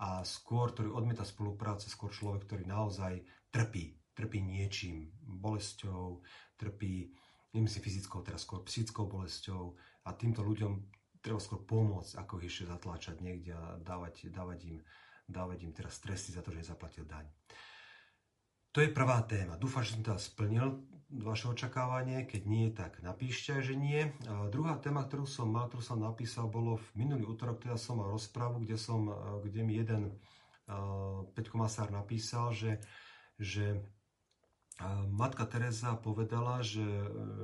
[0.00, 3.20] a skôr, ktorý odmieta spoluprácu, skôr človek, ktorý naozaj
[3.52, 4.00] trpí.
[4.16, 6.24] Trpí niečím, bolesťou,
[6.56, 7.12] trpí
[7.52, 9.76] nemyslím fyzickou, teraz skôr psychickou bolesťou
[10.08, 10.72] a týmto ľuďom
[11.22, 14.78] treba skôr pomôcť, ako ich ešte zatláčať niekde a dávať, dávať, im,
[15.30, 17.28] dávať im teraz stresy za to, že nezaplatil daň.
[18.72, 19.60] To je prvá téma.
[19.60, 20.80] Dúfam, že som teda splnil
[21.12, 22.24] vaše očakávanie.
[22.24, 24.08] Keď nie, tak napíšte, že nie.
[24.24, 28.00] A druhá téma, ktorú som mal, ktorú som napísal, bolo v minulý útorok, teda som
[28.00, 29.12] mal rozprávu, kde, som,
[29.44, 30.16] kde mi jeden
[30.72, 32.80] uh, Peťko Masár napísal, že,
[33.36, 33.84] že
[35.10, 36.82] matka Teresa povedala, že,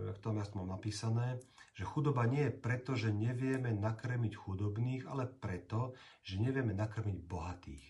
[0.08, 1.38] jak e, tam ja mám napísané,
[1.78, 5.94] že chudoba nie je preto, že nevieme nakrmiť chudobných, ale preto,
[6.26, 7.86] že nevieme nakrmiť bohatých.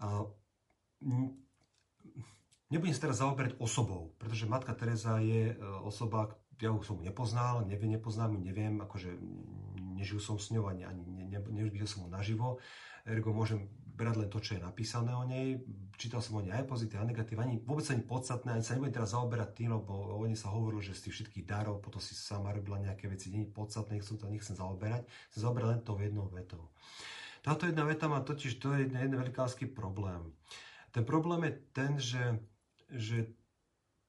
[0.00, 0.24] A,
[2.70, 7.64] nebudem sa teraz zaoberať osobou, pretože matka Teresa je e, osoba, ja ju som nepoznal,
[7.64, 9.16] neviem, nepoznám neviem, akože
[9.96, 12.60] nežil som s ňou ani, ani ne, ne, nevidel som ho naživo,
[13.04, 13.68] ergo môžem
[14.00, 15.60] brať len to, čo je napísané o nej.
[16.00, 18.96] Čítal som o nej aj pozitív, aj negatív, ani vôbec ani podstatné, ani sa nebudem
[18.96, 22.16] teraz zaoberať tým, lebo o nej sa hovorilo, že z tých všetkých darov, potom si
[22.16, 26.26] sama robila nejaké veci, nie podstatné, nechcem to nechcem zaoberať, chcem zaoberať len tou jednou
[26.32, 26.72] vetou.
[27.44, 30.32] Táto jedna veta má totiž, to je jeden veľkánsky problém.
[30.92, 32.24] Ten problém je ten, že,
[32.88, 33.28] že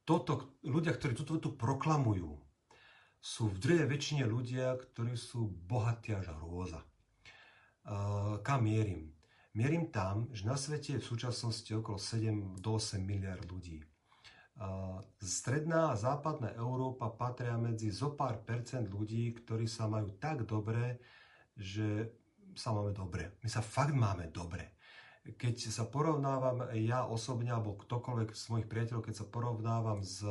[0.07, 2.39] toto, ľudia, ktorí túto vetu proklamujú,
[3.21, 6.81] sú v drvej väčšine ľudia, ktorí sú bohatí až hrôza.
[7.85, 9.13] Uh, kam mierim?
[9.51, 13.83] Mierim tam, že na svete je v súčasnosti okolo 7 do 8 miliard ľudí.
[15.19, 21.03] Stredná a západná Európa patria medzi zo pár percent ľudí, ktorí sa majú tak dobre,
[21.57, 22.15] že
[22.55, 23.35] sa máme dobre.
[23.43, 24.77] My sa fakt máme dobre.
[25.21, 30.23] Keď sa porovnávam ja osobne, alebo ktokoľvek z mojich priateľov, keď sa porovnávam s,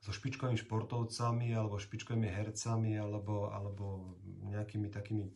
[0.00, 4.16] so špičkovými športovcami, alebo špičkovými hercami, alebo, alebo
[4.48, 5.28] nejakými takými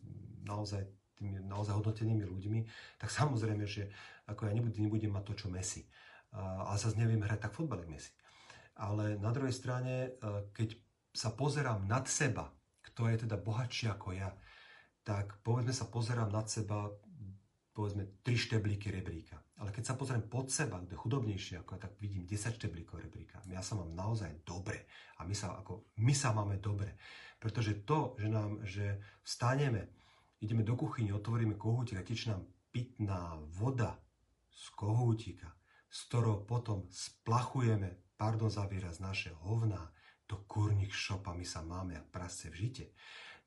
[0.48, 0.88] naozaj
[1.18, 2.60] tými naozaj hodnotenými ľuďmi,
[2.98, 3.90] tak samozrejme, že
[4.26, 5.86] ako ja nebudem, nebudem mať to, čo Messi.
[6.34, 8.10] Ale zase neviem hrať tak fotbal, Messi.
[8.74, 10.74] Ale na druhej strane, e, keď
[11.14, 12.50] sa pozerám nad seba,
[12.82, 14.34] kto je teda bohatší ako ja,
[15.06, 16.90] tak povedzme sa pozerám nad seba,
[17.70, 19.38] povedzme, tri šteblíky rebríka.
[19.62, 23.38] Ale keď sa pozriem pod seba, kde chudobnejšie ako ja, tak vidím 10 šteblíkov rebríka.
[23.46, 24.90] Ja sa mám naozaj dobre.
[25.22, 26.98] A my sa, ako, my sa máme dobre.
[27.38, 29.94] Pretože to, že nám, že vstaneme,
[30.44, 33.96] ideme do kuchyne, otvoríme kohútik a tečie nám pitná voda
[34.52, 35.48] z kohútika,
[35.88, 39.90] z ktorou potom splachujeme, pardon za výraz, naše hovná
[40.28, 42.84] do kurník šopa, my sa máme a prasce v žite.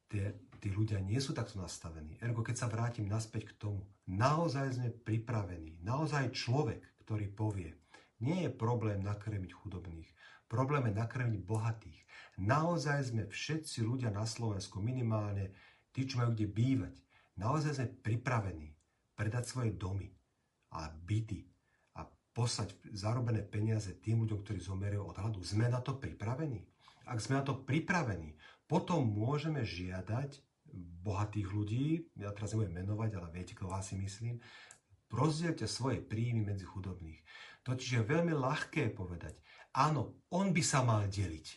[0.08, 0.24] Tí,
[0.64, 2.16] tí ľudia nie sú takto nastavení.
[2.24, 7.76] Ergo, keď sa vrátim naspäť k tomu, naozaj sme pripravení, naozaj človek, ktorý povie,
[8.24, 10.10] nie je problém nakrmiť chudobných,
[10.48, 12.00] problém je nakrmiť bohatých.
[12.40, 15.52] Naozaj sme všetci ľudia na Slovensku minimálne
[15.98, 16.94] tí, čo majú kde bývať,
[17.42, 18.70] naozaj sme pripravení
[19.18, 20.14] predať svoje domy
[20.78, 21.42] a byty
[21.98, 22.06] a
[22.38, 25.42] poslať zarobené peniaze tým ľuďom, ktorí zomerajú od hladu.
[25.42, 26.62] Sme na to pripravení?
[27.10, 28.38] Ak sme na to pripravení,
[28.70, 30.38] potom môžeme žiadať
[31.02, 34.38] bohatých ľudí, ja teraz nebudem menovať, ale viete, koho si myslím,
[35.10, 37.18] rozdielte svoje príjmy medzi chudobných.
[37.66, 39.34] Totiž je veľmi ľahké povedať,
[39.74, 41.48] áno, on by sa mal deliť.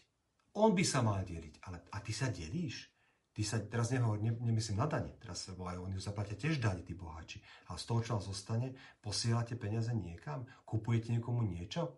[0.56, 2.88] On by sa mal deliť, ale a ty sa delíš?
[3.40, 6.92] Ty sa teraz nehovor, ne, nemyslím na dane, teraz aj oni zaplatia tiež dane, tí
[6.92, 7.40] bohači.
[7.72, 11.88] A z toho, čo vám zostane, posielate peniaze niekam, kupujete niekomu niečo.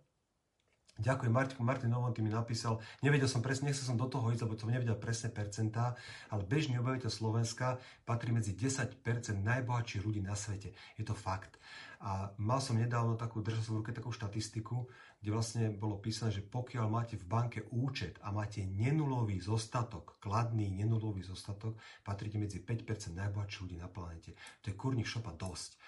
[1.02, 4.46] Ďakujem, Martin, Martin Novon, ty mi napísal, nevedel som presne, nechcel som do toho ísť,
[4.46, 5.98] lebo som nevedel presné percentá,
[6.30, 9.02] ale bežný obyvateľ Slovenska patrí medzi 10%
[9.42, 10.70] najbohatších ľudí na svete.
[10.94, 11.58] Je to fakt.
[12.02, 14.86] A mal som nedávno takú, držal som v ruke takú štatistiku,
[15.18, 20.70] kde vlastne bolo písané, že pokiaľ máte v banke účet a máte nenulový zostatok, kladný
[20.70, 24.38] nenulový zostatok, patríte medzi 5% najbohatších ľudí na planete.
[24.62, 25.78] To je kurník šopa dosť.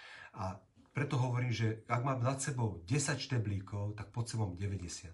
[0.43, 0.59] A
[0.95, 5.11] preto hovorím, že ak mám nad sebou 10 šteblíkov, tak pod sebou 90.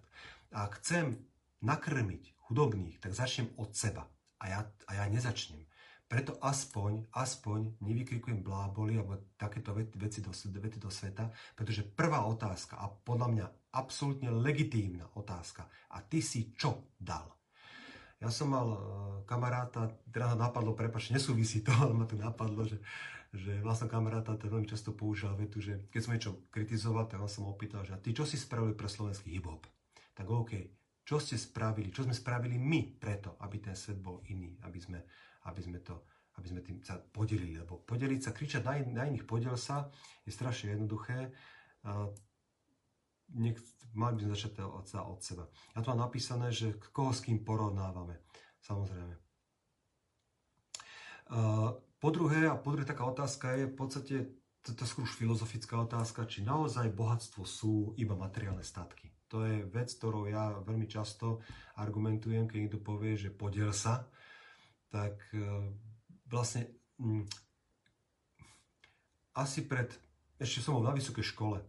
[0.53, 1.17] A ak chcem
[1.65, 4.05] nakrmiť chudobných, tak začnem od seba.
[4.41, 5.65] A ja, a ja nezačnem.
[6.11, 12.77] Preto aspoň, aspoň nevykrikujem bláboli alebo takéto veci do, vety do sveta, pretože prvá otázka
[12.77, 13.47] a podľa mňa
[13.79, 15.71] absolútne legitímna otázka.
[15.95, 17.31] A ty si čo dal?
[18.21, 18.79] Ja som mal uh,
[19.25, 22.83] kamaráta, teda napadlo, prepač, nesúvisí to, ale ma to napadlo, že,
[23.31, 27.31] že vlastne kamaráta to veľmi často používal vetu, že keď som niečo kritizoval, tak on
[27.31, 29.67] som opýtal, že a ty čo si spravili pre slovenský hip-hop?
[30.15, 30.53] Tak OK,
[31.07, 34.99] čo ste spravili, čo sme spravili my preto, aby ten svet bol iný, aby sme
[35.49, 36.05] aby sme, to,
[36.37, 37.57] aby sme tým sa podelili.
[37.57, 39.89] Lebo podeliť sa, kričať na, in, na iných podiel sa
[40.29, 41.33] je strašne jednoduché.
[43.31, 43.57] Nech,
[43.97, 45.45] mali by sme začať od, od seba.
[45.73, 48.21] Ja tu mám napísané, že koho s kým porovnávame.
[48.61, 49.15] Samozrejme.
[52.01, 54.15] Po druhé, a po druhé taká otázka je v podstate,
[54.65, 59.13] to je skôr už filozofická otázka, či naozaj bohatstvo sú iba materiálne statky.
[59.29, 61.45] To je vec, ktorou ja veľmi často
[61.77, 64.09] argumentujem, keď niekto povie, že podiel sa,
[64.89, 65.45] tak e,
[66.27, 67.29] vlastne mm,
[69.37, 69.93] asi pred,
[70.41, 71.61] ešte som bol na vysokej škole,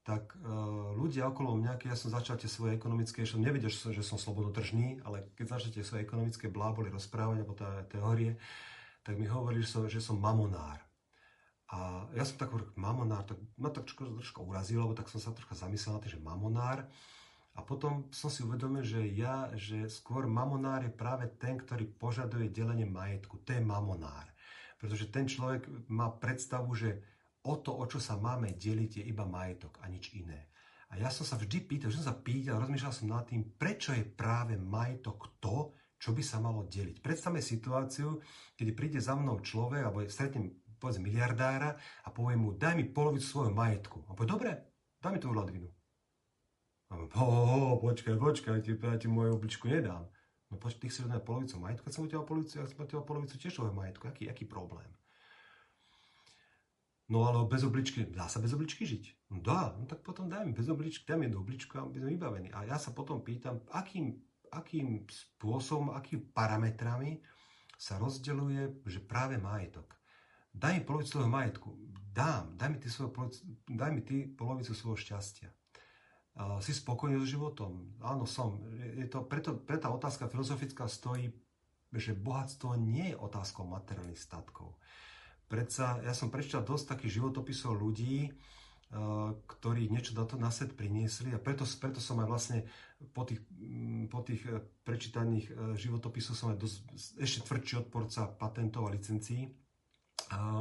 [0.00, 3.78] tak uh, ľudia okolo mňa, keď ja som začal tie svoje ekonomické, som nevedel, že
[3.78, 8.40] som, že som slobodotržný, ale keď začal tie svoje ekonomické bláboli rozprávať, alebo tá teórie,
[9.02, 10.80] tak mi hovorili, že som, že som mamonár.
[11.70, 15.22] A ja som tak hovoril, mamonár, tak ma tak trošku, trošku urazilo, lebo tak som
[15.22, 16.78] sa trošku zamyslel na tým, že mamonár.
[17.54, 22.50] A potom som si uvedomil, že ja, že skôr mamonár je práve ten, ktorý požaduje
[22.50, 23.42] delenie majetku.
[23.46, 24.26] To je mamonár.
[24.78, 27.02] Pretože ten človek má predstavu, že
[27.46, 30.50] o to, o čo sa máme deliť, je iba majetok a nič iné.
[30.90, 33.94] A ja som sa vždy pýtal, že som sa pýtal, rozmýšľal som nad tým, prečo
[33.94, 35.70] je práve majetok to,
[36.00, 37.04] čo by sa malo deliť.
[37.04, 38.24] Predstavme situáciu,
[38.56, 43.28] kedy príde za mnou človek, alebo stretnem povedzme miliardára a povie mu, daj mi polovicu
[43.28, 44.08] svojho majetku.
[44.08, 44.50] A povie, dobre,
[44.96, 45.68] daj mi tú Ladvinu.
[46.90, 50.08] Ho, ho, ho, počkaj, počkaj, ti, ja ti moju obličku nedám.
[50.50, 53.36] No počkaj, ty chceš na polovicu majetku, keď som utiaľ polovicu, ja som utiaľ polovicu
[53.36, 54.08] tiež svojho majetku.
[54.08, 54.88] Aký, aký problém?
[57.10, 59.34] No ale bez obličky, dá sa bez obličky žiť?
[59.34, 62.14] No dá, no tak potom daj mi bez obličky, daj mi jednu obličku a sme
[62.14, 62.50] vybavení.
[62.54, 64.14] A ja sa potom pýtam, akým,
[64.50, 67.22] akým spôsobom, akými parametrami
[67.80, 69.96] sa rozdeľuje, že práve majetok.
[70.50, 71.70] Daj mi polovicu svojho majetku.
[72.10, 73.10] Dám, daj mi ty, svoj,
[73.70, 75.50] daj mi ty polovicu svojho šťastia
[76.60, 77.90] si spokojný so životom?
[78.00, 78.62] Áno, som.
[78.96, 81.34] Je to, preto, preto tá otázka filozofická stojí,
[81.90, 84.78] že bohatstvo nie je otázkou materiálnych statkov.
[85.50, 88.30] Predsa, ja som prečítal dosť takých životopisov ľudí,
[89.46, 92.58] ktorí niečo na svet priniesli a preto, preto som aj vlastne
[93.14, 93.38] po tých,
[94.10, 96.76] po tých e, prečítaných e, životopisoch som aj dosť,
[97.22, 99.46] ešte tvrdší odporca patentov a licencií,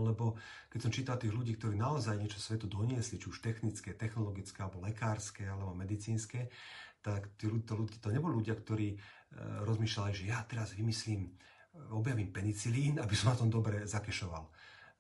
[0.02, 0.34] lebo
[0.70, 4.82] keď som čítal tých ľudí, ktorí naozaj niečo svetu doniesli, či už technické, technologické, alebo
[4.82, 6.50] lekárske, alebo medicínske,
[7.06, 8.98] tak tí, to, to neboli ľudia, ktorí e,
[9.66, 11.34] rozmýšľali, že ja teraz vymyslím,
[11.94, 14.46] objavím penicilín, aby som na tom dobre zakešoval.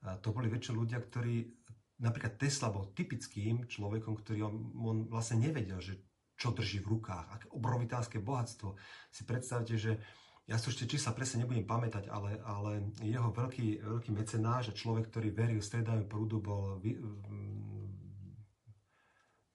[0.05, 1.58] A to boli väčšinou ľudia, ktorí
[1.99, 5.99] napríklad Tesla bol typickým človekom, ktorý on, on vlastne nevedel, že
[6.39, 8.79] čo drží v rukách, aké obrovitánske bohatstvo.
[9.11, 9.99] Si predstavte, že
[10.47, 15.11] ja si ešte čísla presne nebudem pamätať, ale, ale jeho veľký, veľký mecenáš a človek,
[15.11, 16.79] ktorý veril stredavému prúdu, bol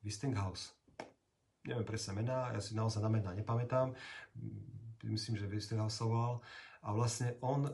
[0.04, 0.76] Westinghouse.
[1.64, 3.96] Neviem presne mená, ja si naozaj na mená nepamätám.
[5.02, 6.44] Myslím, že Westinghouse volal.
[6.84, 7.72] A vlastne on e,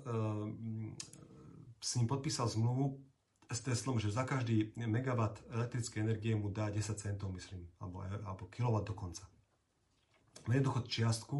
[1.82, 3.09] s ním podpísal zmluvu
[3.50, 8.46] s Teslom, že za každý megawatt elektrickej energie mu dá 10 centov, myslím, alebo, alebo
[8.46, 9.26] kilowatt dokonca.
[10.46, 11.38] Jednoducho čiastku,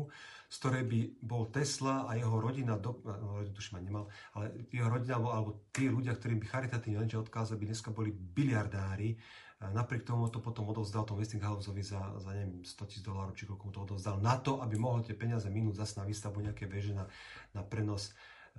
[0.51, 4.05] z ktorej by bol Tesla a jeho rodina, do, no, tuším ma nemal,
[4.35, 9.15] ale jeho rodina alebo tí ľudia, ktorým by charitatívne lenže odkázali, by dneska boli biliardári,
[9.61, 13.63] napriek tomu to potom odovzdal tom Westinghouseovi za, za neviem, 100 tisíc dolárov, či koľko
[13.69, 16.97] mu to odovzdal, na to, aby mohol tie peniaze minúť zase na výstavbu nejaké veže
[16.97, 17.07] na,
[17.55, 18.11] na prenos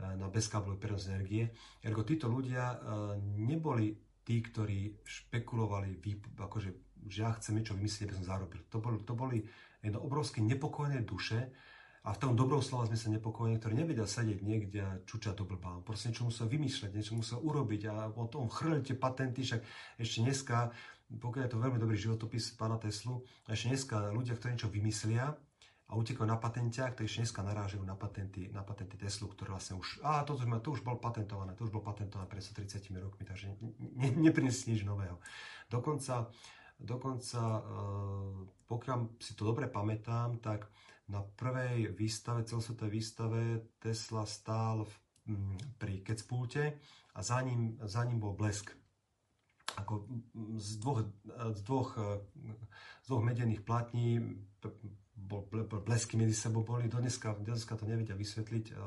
[0.02, 1.54] na bezkáblový prenos energie.
[1.86, 2.78] Ergo títo ľudia eh,
[3.38, 5.97] neboli tí, ktorí špekulovali,
[6.38, 6.70] akože,
[7.10, 8.62] že ja chcem niečo vymyslieť, aby som zarobil.
[8.70, 9.38] To boli, to boli
[9.82, 11.49] jedno obrovské nepokojné duše,
[12.02, 15.45] a v tom dobrom slova sme sa nepokojení, ktorí nevedia sedieť niekde a čučať do
[15.45, 15.86] blbá.
[15.86, 19.62] Proste niečo musel vymýšľať, niečo musel urobiť a o tom chrlili tie patenty, však
[20.02, 20.74] ešte dneska,
[21.14, 25.38] pokiaľ je to veľmi dobrý životopis pána Teslu, ešte dneska ľudia, ktorí niečo vymyslia,
[25.91, 29.75] a utekajú na patentiach, tak ešte dneska narážajú na patenty, na patenty Teslu, ktoré vlastne
[29.75, 33.51] už, a to, to už bol patentované, to už bol patentované pred 130 rokmi, takže
[33.99, 35.19] ne, neprinesie nič nového.
[35.67, 36.31] Dokonca,
[36.79, 37.61] dokonca e,
[38.71, 40.71] pokiaľ si to dobre pamätám, tak
[41.11, 43.39] na prvej výstave, celosvetovej výstave
[43.83, 44.93] Tesla stál v,
[45.35, 46.79] m, pri Kecpulte
[47.11, 48.71] a za ním, za ním bol blesk.
[49.75, 50.07] Ako
[50.55, 51.03] z dvoch,
[51.51, 51.91] z dvoch,
[53.03, 54.19] z dvoch medených platní
[55.88, 56.91] blesky medzi sebou boli.
[56.91, 58.77] Dneska, dneska to nevedia vysvetliť uh,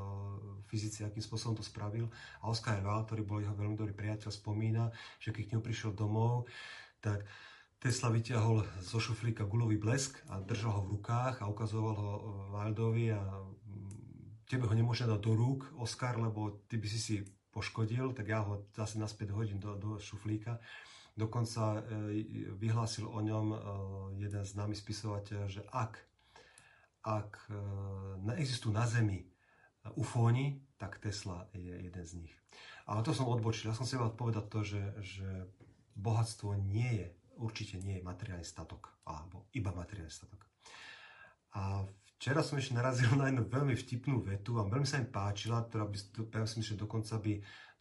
[0.69, 2.13] fyzici, akým spôsobom to spravil.
[2.45, 5.91] A Oscar Val, ktorý bol jeho veľmi dobrý priateľ, spomína, že keď k ňu prišiel
[5.97, 6.51] domov,
[7.01, 7.25] tak
[7.85, 12.11] Tesla vyťahol zo šuflíka gulový blesk a držal ho v rukách a ukazoval ho
[12.57, 17.15] Wildovi a mm, tebe ho nemôže dať do rúk, Oscar, lebo ty by si si
[17.53, 20.59] poškodil, tak ja ho zase naspäť hodím do, do šuflíka.
[21.15, 22.25] Dokonca e,
[22.59, 23.59] vyhlásil o ňom e,
[24.19, 26.14] jeden známy spisovateľ, že ak
[27.05, 27.55] ak e,
[28.25, 29.23] neexistujú na Zemi
[30.01, 32.35] ufóni, tak Tesla je jeden z nich.
[32.89, 33.69] Ale to som odbočil.
[33.69, 35.29] Ja som si povedať to, že, že
[35.97, 40.41] bohatstvo nie je, určite nie je materiálny statok, alebo iba materiálny statok.
[41.55, 41.85] A
[42.17, 45.87] včera som ešte narazil na jednu veľmi vtipnú vetu a veľmi sa mi páčila, ktorá
[45.87, 45.97] by,
[46.33, 47.33] ja si myslím, že dokonca by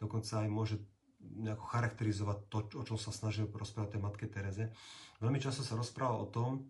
[0.04, 0.76] dokonca aj môže
[1.24, 4.76] nejako charakterizovať to, o čom sa snažil rozprávať tej matke Tereze.
[5.24, 6.68] Veľmi často sa rozpráva o tom,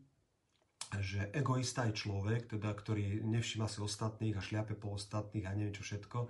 [0.99, 5.73] že egoista je človek, teda, ktorý nevšíma si ostatných a šliape po ostatných a neviem
[5.73, 6.27] čo všetko,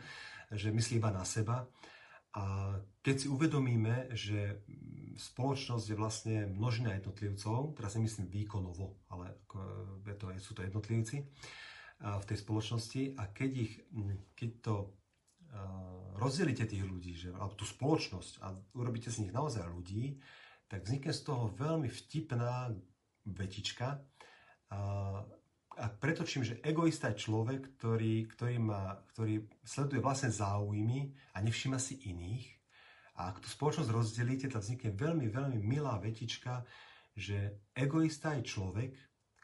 [0.54, 1.68] že myslí iba na seba.
[2.34, 4.66] A keď si uvedomíme, že
[5.18, 9.38] spoločnosť je vlastne množina jednotlivcov, teraz nemyslím výkonovo, ale
[10.06, 11.30] je to, sú to jednotlivci
[12.02, 13.74] v tej spoločnosti a keď, ich,
[14.34, 14.76] keď to
[16.18, 20.18] rozdelíte tých ľudí, že, alebo tú spoločnosť a urobíte z nich naozaj ľudí,
[20.66, 22.74] tak vznikne z toho veľmi vtipná
[23.30, 24.02] vetička,
[25.74, 31.82] a pretočím, že egoista je človek, ktorý, ktorý, má, ktorý sleduje vlastne záujmy a nevšíma
[31.82, 32.46] si iných.
[33.18, 36.66] A ak tú spoločnosť rozdelíte, tak vznikne veľmi, veľmi milá vetička,
[37.14, 38.92] že egoista je človek,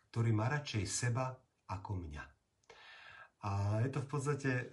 [0.10, 1.34] ktorý má radšej seba
[1.70, 2.24] ako mňa.
[3.40, 4.66] A je to v podstate e,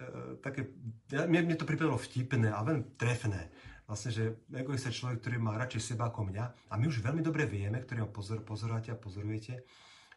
[0.43, 0.75] také,
[1.13, 3.53] ja, mne, mne to pripadalo vtipné a veľmi trefné.
[3.87, 6.45] Vlastne, že egoista je človek, ktorý má radšej seba ako mňa.
[6.67, 9.63] A my už veľmi dobre vieme, ktorý ho pozor, pozoráte a pozorujete,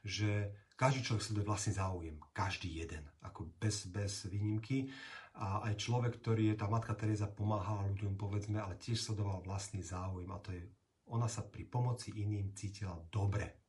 [0.05, 2.17] že každý človek sleduje vlastný záujem.
[2.33, 3.05] Každý jeden.
[3.21, 4.89] Ako bez, bez výnimky.
[5.37, 9.85] A aj človek, ktorý je, tá matka Teresa pomáhala ľuďom, povedzme, ale tiež sledoval vlastný
[9.85, 10.29] záujem.
[10.33, 10.65] A to je,
[11.13, 13.61] ona sa pri pomoci iným cítila dobre.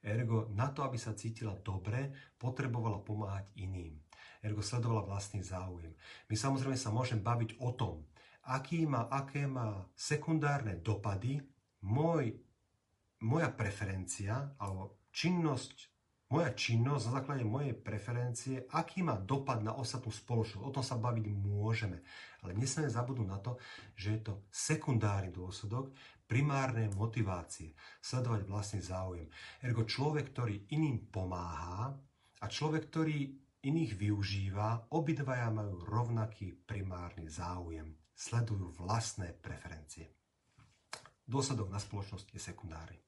[0.00, 3.98] Ergo, na to, aby sa cítila dobre, potrebovala pomáhať iným.
[4.40, 5.92] Ergo, sledovala vlastný záujem.
[6.30, 8.08] My samozrejme sa môžeme baviť o tom,
[8.48, 11.42] aký má, aké má sekundárne dopady
[11.84, 12.32] môj
[13.26, 15.88] moja preferencia alebo činnosť
[16.28, 20.60] moja činnosť na základe mojej preferencie, aký má dopad na ostatnú spoločnosť.
[20.60, 22.04] O tom sa baviť môžeme.
[22.44, 23.56] Ale nesmieme zabudnúť na to,
[23.96, 25.88] že je to sekundárny dôsledok
[26.28, 27.72] primárnej motivácie.
[28.04, 29.32] Sledovať vlastný záujem.
[29.64, 31.96] Ergo človek, ktorý iným pomáha
[32.38, 33.24] a človek, ktorý
[33.64, 37.96] iných využíva, obidvaja majú rovnaký primárny záujem.
[38.12, 40.12] Sledujú vlastné preferencie.
[41.24, 43.07] Dôsledok na spoločnosť je sekundárny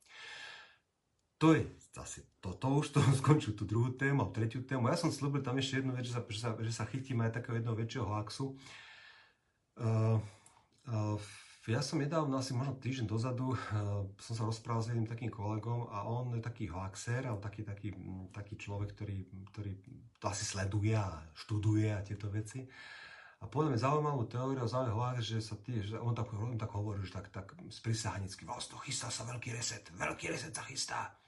[1.40, 4.88] to je zase toto už, to skončil tú druhú tému tretiu tému.
[4.88, 7.40] Ja som slúbil tam ešte jednu vec, že sa, že sa, že sa chytím aj
[7.40, 8.54] takého jedného väčšieho laxu.
[9.80, 10.20] Uh,
[10.88, 11.18] uh,
[11.68, 15.88] ja som nedávno, asi možno týždeň dozadu, uh, som sa rozprával s jedným takým kolegom
[15.92, 17.88] a on je taký hoaxer, ale taký, taký,
[18.32, 19.18] taký človek, ktorý,
[19.52, 19.72] ktorý
[20.20, 22.64] to asi sleduje a študuje a tieto veci.
[23.40, 26.76] A povedal mi zaujímavú teóriu, zaujímavý hoax, že sa tí, že on tak, on tak
[26.76, 31.19] hovorí, že tak, tak sprisahanicky, vlastne chystá sa veľký reset, veľký reset sa chystá.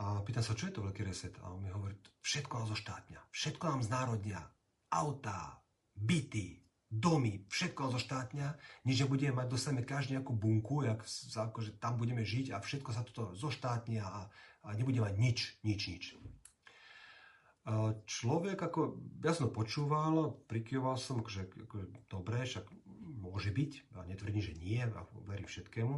[0.00, 1.36] A pýtam sa, čo je to veľký reset?
[1.44, 1.92] A on mi hovorí,
[2.24, 4.40] všetko nám zoštátňa, všetko nám znárodňa,
[4.88, 5.60] autá,
[5.92, 8.46] byty, domy, všetko nám zoštátňa,
[8.88, 13.04] nič nebudeme mať, dostaneme každý nejakú bunku, jak, akože tam budeme žiť a všetko sa
[13.04, 14.20] toto zoštátňa a,
[14.64, 16.04] a nebudeme mať nič, nič, nič.
[18.08, 22.66] Človek, ako, ja som to počúval, prikyvoval som, že ako, dobre, však
[23.22, 25.94] môže byť, a netvrdím, že nie, a verím všetkému.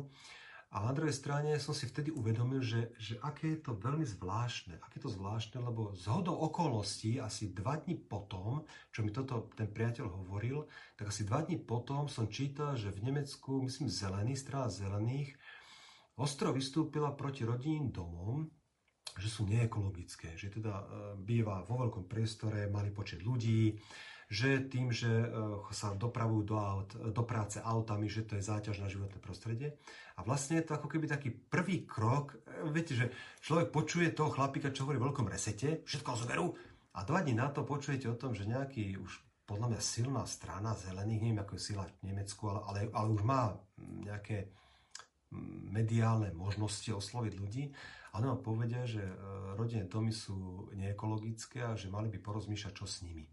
[0.75, 4.83] A na druhej strane som si vtedy uvedomil, že, že aké je to veľmi zvláštne.
[4.83, 9.55] Aké je to zvláštne, lebo z hodou okolností asi dva dní potom, čo mi toto
[9.55, 10.67] ten priateľ hovoril,
[10.99, 15.39] tak asi dva dní potom som čítal, že v Nemecku, myslím, zelený, strana zelených,
[16.19, 18.51] ostro vystúpila proti rodinným domom,
[19.15, 20.85] že sú neekologické, že teda e,
[21.23, 23.79] býva vo veľkom priestore, malý počet ľudí,
[24.29, 25.29] že tým, že e,
[25.73, 29.77] sa dopravujú do, aut, do práce autami, že to je záťaž na životné prostredie.
[30.17, 33.13] A vlastne je to ako keby taký prvý krok, e, viete, že
[33.45, 36.57] človek počuje toho chlapika, čo hovorí v veľkom resete, všetko zoberú
[36.95, 40.73] a dva dní na to počujete o tom, že nejaký už podľa mňa silná strana
[40.73, 44.49] zelených, neviem ako je sila v Nemecku, ale, ale, ale už má nejaké
[45.69, 47.65] mediálne možnosti osloviť ľudí
[48.15, 49.15] a nám povedia, že e,
[49.59, 53.27] rodinné domy sú neekologické a že mali by porozmýšľať, čo s nimi.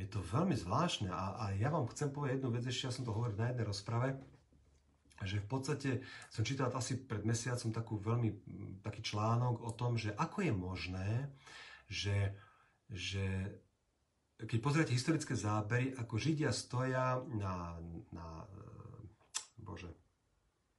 [0.00, 3.04] Je to veľmi zvláštne a, a ja vám chcem povedať jednu vec, ešte ja som
[3.04, 4.16] to hovoril na jednej rozprave,
[5.20, 5.90] že v podstate
[6.32, 8.30] som čítal asi pred mesiacom takú veľmi,
[8.80, 11.08] taký článok o tom, že ako je možné,
[11.84, 12.32] že,
[12.88, 13.52] že
[14.40, 17.76] keď pozriete historické zábery, ako Židia stoja na,
[18.08, 18.48] na,
[19.60, 19.92] bože,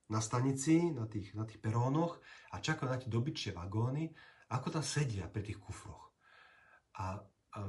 [0.10, 2.18] na stanici, na tých, na tých perónoch
[2.50, 4.10] a čakajú na tie dobyčie vagóny,
[4.50, 6.10] ako tam sedia pri tých kufroch.
[6.98, 7.22] A,
[7.54, 7.60] a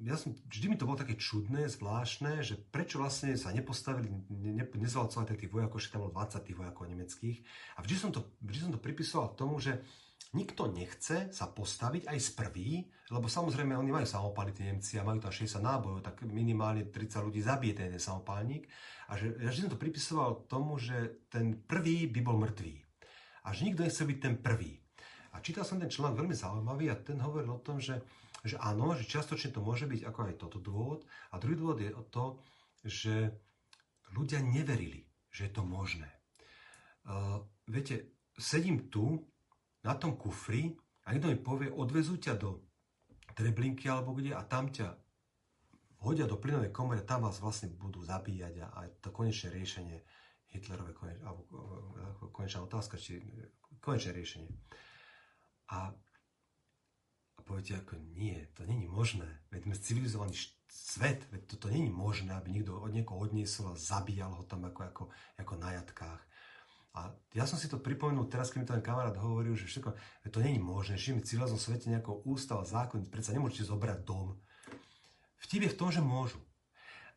[0.00, 4.64] ja som, vždy mi to bolo také čudné, zvláštne, že prečo vlastne sa nepostavili, ne,
[4.64, 7.38] nezvalcovali tých vojakov, že tam bolo 20 tých vojakov nemeckých.
[7.76, 9.84] A vždy som to, vždy som to pripisoval tomu, že
[10.32, 12.70] nikto nechce sa postaviť aj z prvý,
[13.12, 17.26] lebo samozrejme oni majú samopaly, tí Nemci, a majú tam 60 nábojov, tak minimálne 30
[17.26, 18.70] ľudí zabije ten samopálnik.
[19.10, 22.74] A že ja vždy som to pripisoval tomu, že ten prvý by bol mŕtvý.
[23.44, 24.80] A že nikto nechce byť ten prvý.
[25.30, 28.02] A čítal som ten článok veľmi zaujímavý a ten hovoril o tom, že
[28.44, 31.04] že áno, že čiastočne to môže byť ako aj toto dôvod.
[31.32, 32.24] A druhý dôvod je to,
[32.84, 33.14] že
[34.16, 36.08] ľudia neverili, že je to možné.
[37.04, 39.20] Uh, viete, sedím tu
[39.84, 40.72] na tom kufri
[41.04, 42.60] a niekto mi povie, odvezú ťa do
[43.32, 44.90] Treblinky alebo kde a tam ťa
[46.00, 50.00] hodia do plynovej komory a tam vás vlastne budú zabíjať a, a to konečné riešenie
[50.50, 51.46] Hitlerové koneč, alebo
[52.34, 53.22] konečná otázka, či
[53.78, 54.50] konečné riešenie.
[55.70, 55.94] A
[57.50, 59.26] poviete ako nie, to není možné.
[59.50, 60.38] Veď sme civilizovaný
[60.70, 64.80] svet, veď toto není možné, aby niekto od niekoho odniesol a zabíjal ho tam ako,
[64.86, 66.22] ako, ako na jatkách.
[66.94, 69.90] A ja som si to pripomenul teraz, keď mi ten kamarát hovoril, že všetko,
[70.30, 74.38] to není možné, že v civilizovanom svete nejakou ústav a zákon, predsa nemôžete zobrať dom.
[75.42, 76.38] Vtip je v tom, že môžu.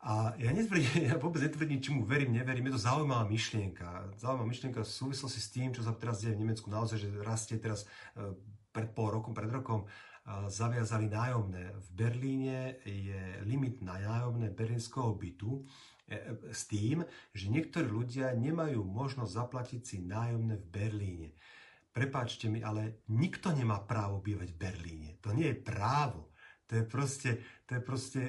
[0.03, 4.17] A ja, netvrdím, ja vôbec netvrdím, či mu verím, neverím, je to zaujímavá myšlienka.
[4.17, 7.57] Zaujímavá myšlienka v súvislosti s tým, čo sa teraz deje v Nemecku, naozaj, že rastie
[7.57, 8.35] teraz e,
[8.73, 9.85] pred pol rokom, pred rokom
[10.47, 11.75] zaviazali nájomné.
[11.83, 15.61] V Berlíne je limit na nájomné berlínskeho bytu e,
[16.55, 17.03] s tým,
[17.35, 21.29] že niektorí ľudia nemajú možnosť zaplatiť si nájomné v Berlíne.
[21.91, 25.09] Prepáčte mi, ale nikto nemá právo bývať v Berlíne.
[25.19, 26.31] To nie je právo.
[26.71, 27.31] To je proste,
[27.67, 28.21] to je proste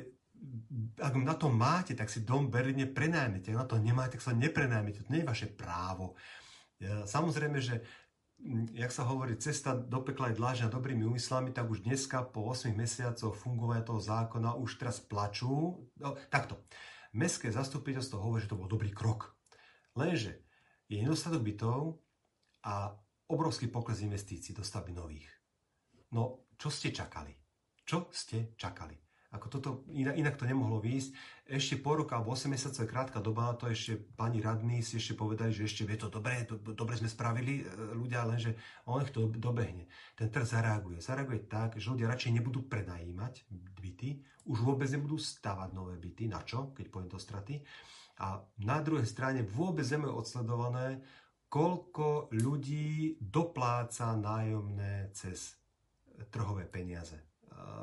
[1.00, 3.54] ak na to máte, tak si dom v Berlíne prenajmete.
[3.54, 5.06] Ak na to nemáte, tak sa neprenajmete.
[5.06, 6.18] To nie je vaše právo.
[6.84, 7.80] Samozrejme, že
[8.76, 12.76] jak sa hovorí, cesta do pekla je dlážna dobrými úmyslami, tak už dneska po 8
[12.76, 15.80] mesiacoch fungovania toho zákona už teraz plačú.
[15.96, 16.60] No, takto.
[17.14, 19.32] Mestské zastupiteľstvo hovorí, že to bol dobrý krok.
[19.96, 20.44] Lenže
[20.90, 22.02] je nedostatok bytov
[22.66, 22.92] a
[23.30, 25.28] obrovský pokles investícií do stavby nových.
[26.12, 27.32] No, čo ste čakali?
[27.84, 29.03] Čo ste čakali?
[29.34, 31.10] Ako toto, inak, to nemohlo výjsť.
[31.50, 35.18] Ešte po roka alebo 8 mesiacov je krátka doba, to ešte pani radní si ešte
[35.18, 37.62] povedali, že ešte je to dobré, to, dobre sme spravili e,
[37.98, 38.54] ľudia, lenže
[38.86, 39.90] on ich to dobehne.
[40.14, 41.02] Ten trh zareaguje.
[41.02, 46.40] Zareaguje tak, že ľudia radšej nebudú prenajímať byty, už vôbec nebudú stavať nové byty, na
[46.46, 47.58] čo, keď poviem do straty.
[48.22, 51.02] A na druhej strane vôbec nemajú odsledované,
[51.50, 55.58] koľko ľudí dopláca nájomné cez
[56.30, 57.33] trhové peniaze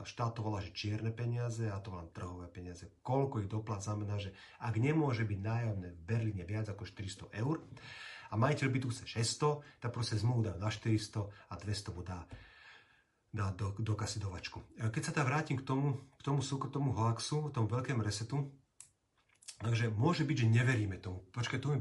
[0.05, 2.89] štát to volá, že čierne peniaze, a to volám trhové peniaze.
[3.01, 7.61] Koľko ich doplat znamená, že ak nemôže byť nájomné v Berlíne viac ako 400 eur
[8.32, 12.23] a majiteľ bytu chce 600, tak proste zmluvu dá na 400 a 200 mu dá,
[13.34, 14.61] dá do, do kasidovačku.
[14.91, 18.47] Keď sa teda vrátim k tomu, k tomu, k tomu hoaxu, tomu veľkému resetu,
[19.62, 21.22] Takže môže byť, že neveríme tomu.
[21.30, 21.78] Počkaj, tu mi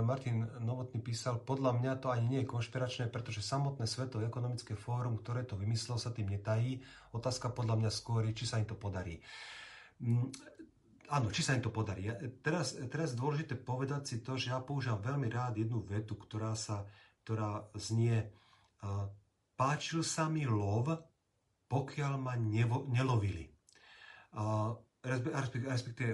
[0.00, 5.20] Martin Novotný písal, podľa mňa to ani nie je konšpiračné, pretože samotné Svetové ekonomické fórum,
[5.20, 6.80] ktoré to vymyslelo, sa tým netají.
[7.12, 9.20] Otázka podľa mňa skôr je, či sa im to podarí.
[10.00, 10.32] Mm,
[11.12, 12.08] áno, či sa im to podarí.
[12.08, 16.56] Ja, teraz, teraz dôležité povedať si to, že ja používam veľmi rád jednu vetu, ktorá,
[16.56, 16.88] sa,
[17.20, 18.32] ktorá znie
[18.80, 19.12] uh,
[19.60, 20.88] páčil sa mi lov,
[21.68, 23.44] pokiaľ ma nevo, nelovili.
[24.32, 24.72] Uh,
[25.02, 26.12] respektíve,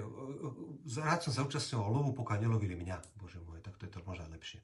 [1.03, 3.19] rád som sa účastňoval lovu, pokiaľ nelovili mňa.
[3.19, 4.63] Bože môj, tak to je to možno lepšie.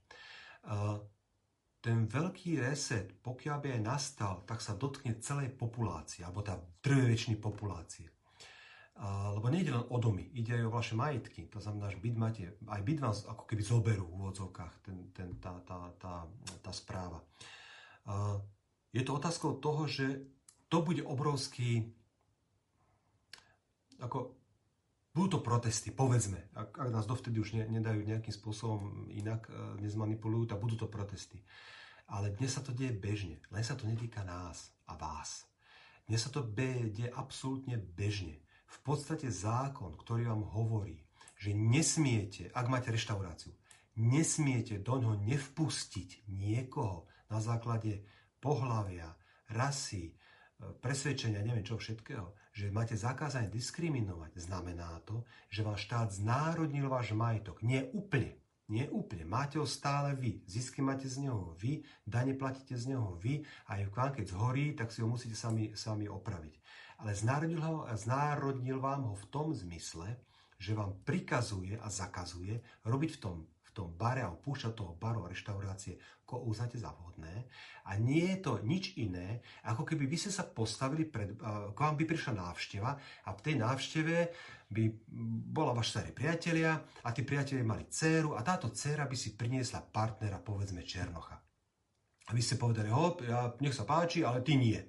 [1.84, 7.36] Ten veľký reset, pokiaľ by aj nastal, tak sa dotkne celej populácie, alebo tá drvej
[7.36, 8.08] populácie.
[9.36, 11.50] Lebo nejde len o domy, ide aj o vaše majetky.
[11.52, 15.30] To znamená, že byt máte, aj byt vás ako keby zoberú v úvodzovkách ten, ten,
[15.42, 16.14] tá, tá, tá,
[16.62, 17.20] tá správa.
[18.94, 20.24] Je to otázkou toho, že
[20.70, 21.90] to bude obrovský
[24.04, 24.36] ako
[25.14, 29.80] budú to protesty, povedzme, ak, ak nás dovtedy už ne, nedajú nejakým spôsobom inak, e,
[29.86, 31.40] nezmanipulujú, tak budú to protesty.
[32.10, 35.48] Ale dnes sa to deje bežne, len sa to netýka nás a vás.
[36.10, 38.44] Dnes sa to deje absolútne bežne.
[38.68, 41.00] V podstate zákon, ktorý vám hovorí,
[41.38, 43.54] že nesmiete, ak máte reštauráciu,
[43.96, 48.02] nesmiete do ňoho nevpustiť niekoho na základe
[48.42, 49.14] pohlavia,
[49.54, 50.14] rasy, e,
[50.82, 57.18] presvedčenia, neviem čo všetkého, že máte zakázané diskriminovať, znamená to, že váš štát znárodnil váš
[57.18, 57.66] majetok.
[57.66, 58.38] Nie úplne.
[58.72, 59.28] Nie úplne.
[59.28, 60.40] Máte ho stále vy.
[60.48, 64.66] Zisky máte z neho vy, dane platíte z neho vy a aj vám keď zhorí,
[64.78, 66.56] tak si ho musíte sami, sami opraviť.
[67.04, 70.16] Ale znárodnil, ho, znárodnil vám ho v tom zmysle,
[70.56, 73.38] že vám prikazuje a zakazuje robiť v tom
[73.74, 77.50] tom bare a púšťať toho baru reštaurácie, ko uznáte za vhodné.
[77.90, 81.98] A nie je to nič iné, ako keby vy ste sa postavili, pred, k vám
[82.00, 82.92] by prišla návšteva
[83.28, 84.16] a v tej návšteve
[84.74, 84.84] by
[85.54, 89.84] bola vaš starý priatelia a tí priatelia mali dceru a táto dcera by si priniesla
[89.84, 91.38] partnera, povedzme Černocha.
[92.24, 94.80] A vy ste povedali, hop, ja, nech sa páči, ale ty nie.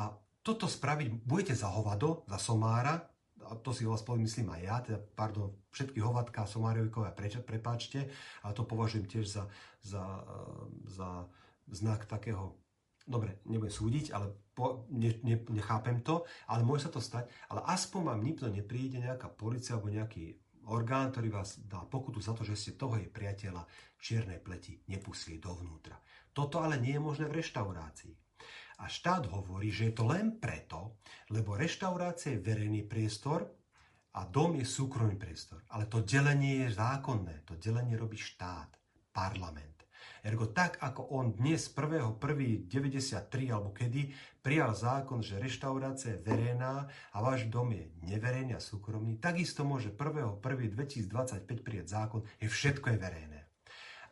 [0.00, 0.08] A
[0.40, 3.11] toto spraviť budete za hovado, za somára,
[3.48, 8.08] a to si vás poviem, myslím aj ja, teda, pardon, všetky hovatka Somáriovikovia, pre, prepáčte,
[8.44, 9.44] ale to považujem tiež za,
[9.82, 10.04] za,
[10.86, 11.26] za
[11.70, 12.54] znak takého,
[13.06, 17.64] dobre, nebudem súdiť, ale po, ne, ne, nechápem to, ale môže sa to stať, ale
[17.66, 20.36] aspoň vám nikto nepríde, nejaká policia alebo nejaký
[20.70, 23.66] orgán, ktorý vás dá pokutu za to, že ste toho jej priateľa
[23.98, 25.98] čiernej pleti nepustili dovnútra.
[26.30, 28.14] Toto ale nie je možné v reštaurácii.
[28.82, 30.98] A štát hovorí, že je to len preto,
[31.30, 33.46] lebo reštaurácia je verejný priestor
[34.18, 35.62] a dom je súkromný priestor.
[35.70, 37.46] Ale to delenie je zákonné.
[37.46, 38.74] To delenie robí štát,
[39.14, 39.72] parlament.
[40.22, 42.66] Ergo tak, ako on dnes 1.1.93
[43.50, 49.18] alebo kedy prijal zákon, že reštaurácia je verejná a váš dom je neverejný a súkromný,
[49.18, 53.40] takisto môže 1.1.2025 prijať zákon, že všetko je verejné.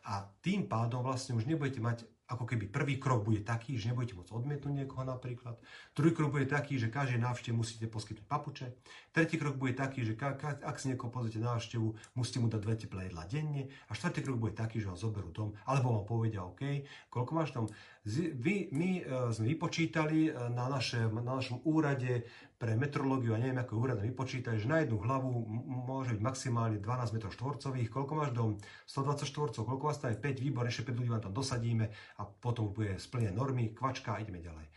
[0.07, 4.15] A tým pádom vlastne už nebudete mať ako keby prvý krok bude taký, že nebudete
[4.15, 5.59] môcť odmietnúť niekoho napríklad.
[5.91, 8.67] Druhý krok bude taký, že každej návštev musíte poskytnúť papuče.
[9.11, 13.01] Tretí krok bude taký, že ak si niekoho pozrite návštevu, musíte mu dať dve teplé
[13.11, 13.67] jedla denne.
[13.85, 17.51] A štvrtý krok bude taký, že ho zoberú dom, alebo vám povedia, OK, koľko máš
[17.51, 17.67] tam.
[18.07, 22.25] Vy, my e, sme vypočítali e, na, naše, na našom úrade
[22.61, 25.33] pre metrológiu a neviem, ako úrad vypočítali, že na jednu hlavu
[25.65, 27.89] môže byť maximálne 12 m štvorcových.
[27.89, 28.61] Koľko máš dom?
[28.85, 29.61] 120 štvorcov.
[29.65, 30.45] Koľko vás tam je 5?
[30.45, 31.89] Výbor, ešte 5 ľudí vám tam dosadíme
[32.25, 34.67] potom bude splnené normy, kvačka a ideme ďalej.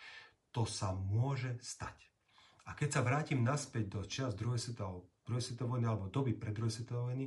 [0.55, 1.97] To sa môže stať.
[2.65, 7.05] A keď sa vrátim naspäť do čas druhej svetovej vojny alebo doby pred druhej svetovej
[7.05, 7.27] vojny,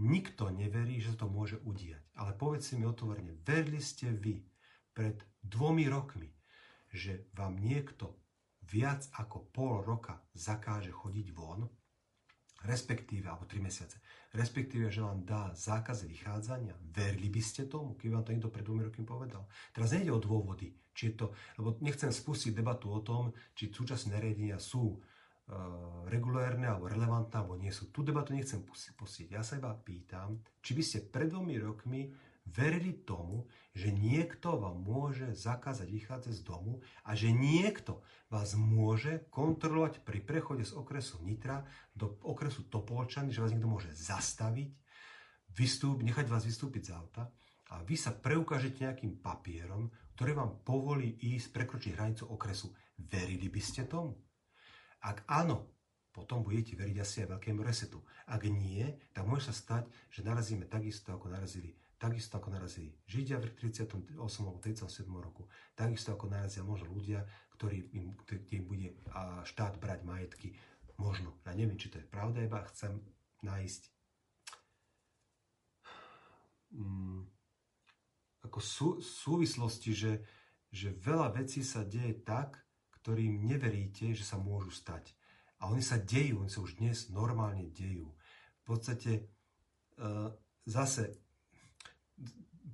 [0.00, 2.00] nikto neverí, že to môže udiať.
[2.16, 4.40] Ale povedzte mi otvorene, verili ste vy
[4.96, 6.32] pred dvomi rokmi,
[6.90, 8.16] že vám niekto
[8.70, 11.68] viac ako pol roka zakáže chodiť von
[12.64, 13.96] respektíve, alebo 3 mesiace,
[14.36, 18.64] respektíve, že vám dá zákaz vychádzania, verili by ste tomu, keby vám to niekto pred
[18.64, 19.48] dvomi rokmi povedal.
[19.72, 24.12] Teraz nejde o dôvody, či je to, lebo nechcem spustiť debatu o tom, či súčasné
[24.20, 25.00] nariadenia sú uh,
[26.12, 27.88] regulérne, alebo relevantné, alebo nie sú.
[27.88, 29.32] Tu debatu nechcem pustiť.
[29.32, 32.12] Ja sa iba pýtam, či by ste pred dvomi rokmi
[32.50, 39.26] verili tomu, že niekto vám môže zakázať vychádzať z domu a že niekto vás môže
[39.30, 41.62] kontrolovať pri prechode z okresu Nitra
[41.94, 44.74] do okresu Topolčany, že vás niekto môže zastaviť,
[45.54, 47.30] vystúp, nechať vás vystúpiť z auta
[47.70, 52.74] a vy sa preukážete nejakým papierom, ktorý vám povolí ísť, prekročiť hranicu okresu.
[52.98, 54.18] Verili by ste tomu?
[55.00, 55.80] Ak áno,
[56.10, 58.02] potom budete veriť asi aj veľkému resetu.
[58.26, 58.84] Ak nie,
[59.14, 64.16] tak môže sa stať, že narazíme takisto, ako narazili takisto ako narazili Židia v 38.
[64.16, 65.04] alebo 37.
[65.12, 65.44] roku,
[65.76, 67.28] takisto ako narazia možno ľudia,
[67.60, 68.16] ktorí im,
[68.56, 68.96] im bude
[69.44, 70.56] štát brať majetky.
[70.96, 71.36] Možno.
[71.44, 73.04] Ja neviem, či to je pravda, iba chcem
[73.44, 73.82] nájsť
[76.72, 77.20] mm,
[78.48, 80.12] ako sú, súvislosti, že,
[80.72, 82.56] že veľa vecí sa deje tak,
[83.00, 85.12] ktorým neveríte, že sa môžu stať.
[85.60, 88.08] A oni sa dejú, oni sa už dnes normálne dejú.
[88.60, 89.28] V podstate
[90.00, 90.32] uh,
[90.64, 91.20] zase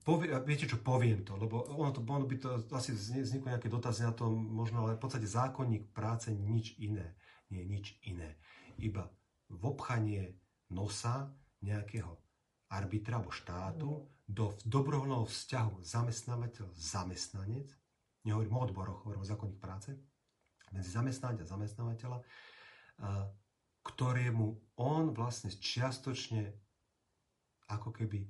[0.07, 4.07] povie, viete čo, poviem to, lebo ono, to, ono by to asi vzniklo nejaké dotazy
[4.07, 7.19] na to možno, ale v podstate zákonník práce nič iné.
[7.51, 8.39] Nie nič iné.
[8.79, 9.11] Iba
[9.51, 10.35] vobchanie
[10.71, 11.31] nosa
[11.63, 12.11] nejakého
[12.71, 17.71] arbitra alebo štátu do dobrovoľného vzťahu zamestnávateľ-zamestnanec,
[18.27, 19.95] nehovorím o odboroch, hovorím o zákonník práce,
[20.75, 22.19] medzi zamestnávateľ a zamestnávateľa,
[23.87, 24.47] ktorému
[24.83, 26.51] on vlastne čiastočne
[27.71, 28.27] ako keby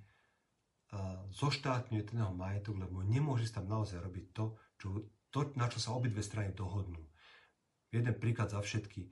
[1.33, 4.45] zoštátňuje ten jeho majetok, lebo nemôže tam naozaj robiť to,
[4.81, 4.87] čo,
[5.33, 7.01] to, na čo sa obidve strany dohodnú.
[7.91, 9.09] Jeden príklad za všetky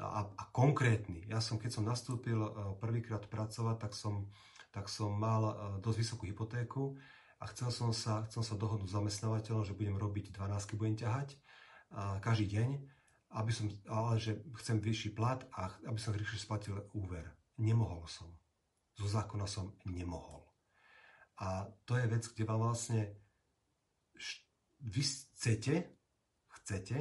[0.00, 1.26] a, a konkrétny.
[1.30, 2.38] Ja som, keď som nastúpil
[2.82, 4.30] prvýkrát pracovať, tak som,
[4.74, 6.98] tak som mal dosť vysokú hypotéku
[7.38, 11.38] a chcel som sa, chcel sa dohodnúť s zamestnávateľom, že budem robiť 12, budem ťahať
[11.94, 12.68] a každý deň,
[13.34, 17.34] aby som, ale že chcem vyšší plat a aby som rýchle splatil úver.
[17.58, 18.30] Nemohol som.
[18.94, 20.43] Zo zákona som nemohol.
[21.42, 23.10] A to je vec, kde vám vlastne
[24.84, 25.74] vy chcete,
[26.60, 26.96] chcete,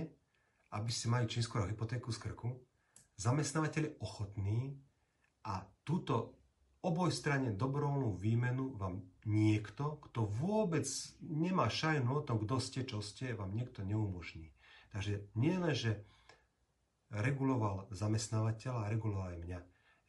[0.73, 2.49] aby ste mali čím skoro hypotéku z krku,
[3.19, 4.59] zamestnávateľ je ochotný
[5.45, 6.39] a túto
[6.84, 10.84] obojstranne dobrovoľnú výmenu vám niekto, kto vôbec
[11.23, 14.51] nemá šajnu o tom, kto ste, čo ste, vám niekto neumožní.
[14.91, 16.03] Takže nie len, že
[17.13, 19.59] reguloval zamestnávateľa reguloval aj mňa.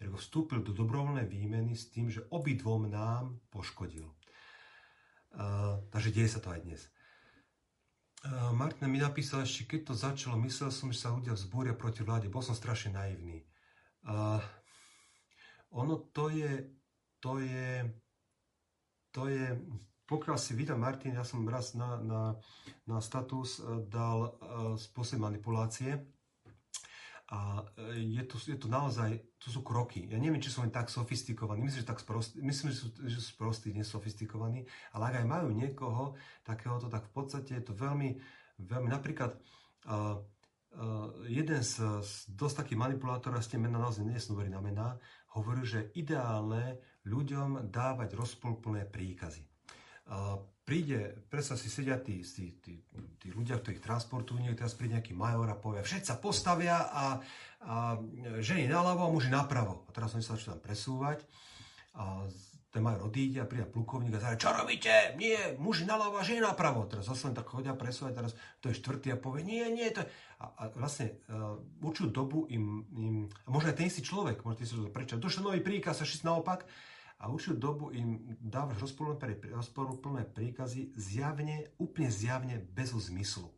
[0.05, 4.05] Ergo vstúpil do dobrovoľnej výmeny s tým, že obidvom nám poškodil.
[5.33, 6.83] Uh, takže deje sa to aj dnes.
[8.21, 12.05] Uh, Martina mi napísal ešte, keď to začalo, myslel som, že sa ľudia vzbúria proti
[12.05, 12.29] vláde.
[12.29, 13.49] Bol som strašne naivný.
[14.05, 14.45] Uh,
[15.73, 16.69] ono to je,
[17.25, 17.89] to je,
[19.09, 19.57] to je,
[20.05, 22.23] pokiaľ si vydám Martin, ja som raz na, na,
[22.85, 25.97] na status dal uh, spôsob manipulácie,
[27.33, 27.65] a
[27.97, 30.05] e, je to, je to naozaj, to sú kroky.
[30.13, 31.65] Ja neviem, či sú len tak sofistikovaní.
[31.65, 34.69] Myslím, že, tak sprost, myslím, že sú, že sú sprostí, nesofistikovaní.
[34.93, 38.21] Ale ak aj majú niekoho takéhoto, tak v podstate je to veľmi,
[38.61, 39.41] veľmi napríklad
[39.89, 45.01] uh, uh, jeden z, z dosť takých manipulátorov, ste mena naozaj nie sú na mená,
[45.33, 46.77] hovorí, že ideálne
[47.09, 49.49] ľuďom dávať rozpolplné príkazy.
[50.05, 52.81] Uh, príde, predsa si sedia tí, tí, tí,
[53.21, 56.89] tí ľudia, ktorí ich transportujú, niekto teraz príde nejaký major a povie, všetci sa postavia
[56.89, 57.21] a,
[57.69, 58.01] a
[58.41, 59.85] ženy naľavo a muži napravo.
[59.87, 61.21] A teraz oni sa začnú tam presúvať
[62.01, 62.25] a
[62.75, 65.15] ten major odíde a príde plukovník a zase, čo robíte?
[65.15, 66.91] Nie, muži naľavo a ženy napravo.
[66.91, 70.03] Teraz zase len tak chodia presúvať, teraz to je štvrtý a povie, nie, nie, to
[70.03, 70.09] je...
[70.43, 71.55] A, a vlastne uh,
[71.87, 75.23] určitú dobu im, im, a možno aj ten istý človek, možno ten istý človek, prečo?
[75.23, 76.67] Došiel nový príkaz a všetci naopak,
[77.25, 78.85] a určitú dobu im dávaš
[79.49, 83.49] rozporúplné príkazy zjavne, úplne zjavne bez zmyslu.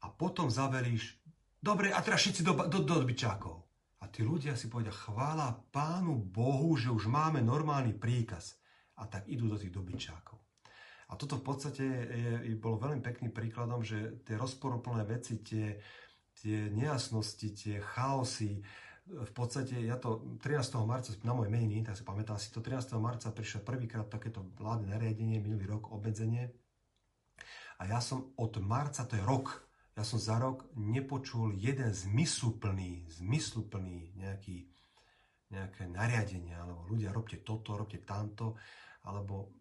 [0.00, 1.20] A potom zaveríš,
[1.60, 3.60] dobre, a teraz všetci do, do, do dobyčákov.
[4.00, 8.56] A tí ľudia si povedia, chvála Pánu Bohu, že už máme normálny príkaz.
[8.96, 10.40] A tak idú do tých dobyčákov.
[11.06, 15.76] A toto v podstate je, je, bolo veľmi pekným príkladom, že tie rozporuplné veci, tie,
[16.32, 18.64] tie nejasnosti, tie chaosy,
[19.06, 20.82] v podstate ja to 13.
[20.82, 22.90] marca na moje meniny, tak si pamätám si to, 13.
[22.98, 26.50] marca prišiel prvýkrát takéto vládne nariadenie, minulý rok obmedzenie.
[27.78, 29.62] A ja som od marca, to je rok,
[29.94, 34.66] ja som za rok nepočul jeden zmysluplný, zmysluplný nejaký,
[35.54, 38.58] nejaké nariadenie, alebo ľudia robte toto, robte tamto,
[39.06, 39.54] alebo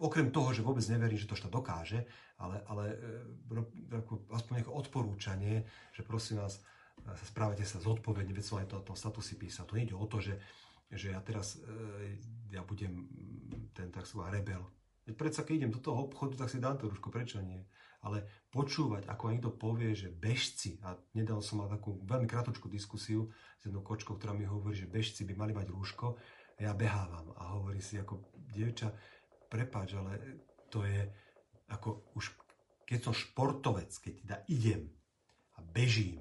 [0.00, 2.08] okrem toho, že vôbec neverím, že to štát dokáže,
[2.40, 2.84] ale, ale
[3.52, 3.60] e,
[4.32, 5.56] aspoň nejaké odporúčanie,
[5.92, 6.64] že prosím vás,
[7.02, 9.66] sa správate sa zodpovedne, veď som aj to, to statusy písal.
[9.66, 10.38] To nie ide o to, že,
[10.92, 12.18] že ja teraz e,
[12.54, 13.08] ja budem
[13.74, 14.62] ten tak rebel.
[15.02, 17.58] Veď predsa, keď idem do toho obchodu, tak si dám to rúško, prečo nie?
[18.02, 23.30] Ale počúvať, ako niekto povie, že bežci, a nedal som mal takú veľmi kratočku diskusiu
[23.58, 26.18] s jednou kočkou, ktorá mi hovorí, že bežci by mali mať rúško,
[26.58, 28.22] a ja behávam a hovorí si ako
[28.52, 28.92] dievča,
[29.48, 31.08] prepáč, ale to je
[31.72, 32.36] ako už,
[32.84, 34.82] keď som športovec, keď teda idem
[35.56, 36.20] a bežím,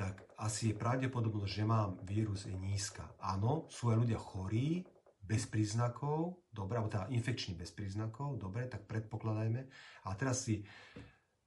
[0.00, 3.04] tak asi je pravdepodobnosť, že mám vírus je nízka.
[3.20, 4.88] Áno, sú aj ľudia chorí,
[5.20, 9.62] bez príznakov, dobre, alebo teda infekční bez príznakov, dobre, tak predpokladajme.
[10.08, 10.64] A teraz si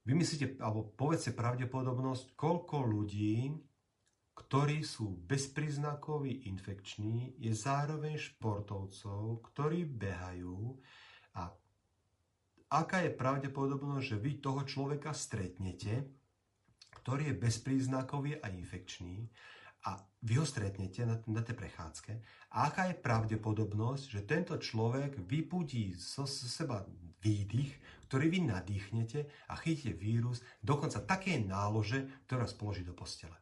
[0.07, 3.51] vymyslíte, alebo povedzte pravdepodobnosť, koľko ľudí,
[4.37, 10.79] ktorí sú bezpríznakoví infekční, je zároveň športovcov, ktorí behajú
[11.35, 11.51] a
[12.71, 16.22] aká je pravdepodobnosť, že vy toho človeka stretnete,
[17.01, 19.25] ktorý je bezpríznakový a infekčný
[19.89, 22.11] a vy ho stretnete na, na tej prechádzke
[22.53, 26.85] aká je pravdepodobnosť, že tento človek vypudí zo seba
[27.25, 27.73] výdych,
[28.07, 33.33] ktorý vy nadýchnete a chytíte vírus, dokonca také nálože, ktoré vás položí do postele.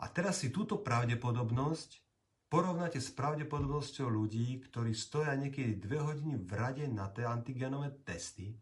[0.00, 2.00] A teraz si túto pravdepodobnosť
[2.48, 8.56] porovnáte s pravdepodobnosťou ľudí, ktorí stoja niekedy dve hodiny v rade na tie antigenové testy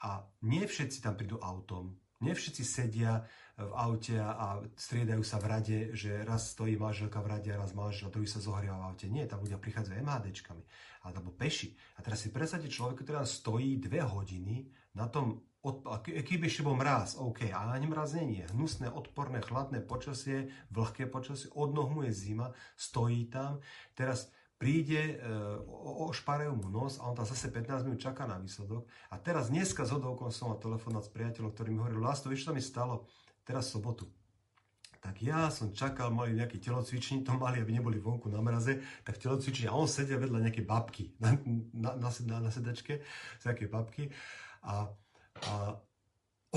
[0.00, 1.92] a nie všetci tam prídu autom,
[2.26, 3.22] nie všetci sedia
[3.56, 7.72] v aute a striedajú sa v rade, že raz stojí manželka v rade a raz
[7.72, 9.06] manžel, druhý sa zohrieva v aute.
[9.08, 10.64] Nie, tam ľudia prichádzajú MHDčkami
[11.08, 11.72] alebo peši.
[11.96, 15.40] A teraz si predstavte človeka, ktorý tam stojí dve hodiny na tom,
[16.04, 18.52] keby ešte bol mráz, OK, ale ani mráz nie je.
[18.52, 23.64] Hnusné, odporné, chladné počasie, vlhké počasie, od mu je zima, stojí tam.
[23.96, 25.36] Teraz príde, e,
[26.08, 28.88] ošparajú mu nos a on tam zase 15 minút čaká na výsledok.
[29.12, 32.48] A teraz dneska z hodovkom som mal telefonát s priateľom, ktorý mi hovoril, Lásto, vieš,
[32.48, 33.04] čo mi stalo?
[33.44, 34.08] Teraz sobotu.
[34.98, 39.20] Tak ja som čakal, mali nejaké telocvični, to mali, aby neboli vonku na mraze, tak
[39.22, 41.36] telocvični a on sedia vedľa nejaké babky na,
[41.76, 43.04] na, na, na, na sedačke,
[43.44, 44.10] nejaké babky
[44.66, 44.90] a,
[45.46, 45.54] a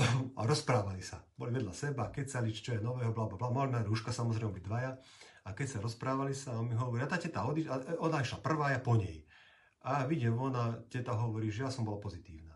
[0.38, 1.20] a rozprávali sa.
[1.36, 3.50] Boli vedľa seba, kecali, čo je nového, bla, bla, bla.
[3.50, 4.92] Mali rúška, samozrejme, byť dvaja.
[5.44, 8.44] A keď sa rozprávali sa, on mi hovorí, a tá teta odiš, a ona išla
[8.44, 9.24] prvá, ja po nej.
[9.80, 12.50] A vidím, ona, teta hovorí, že ja som bola pozitívna.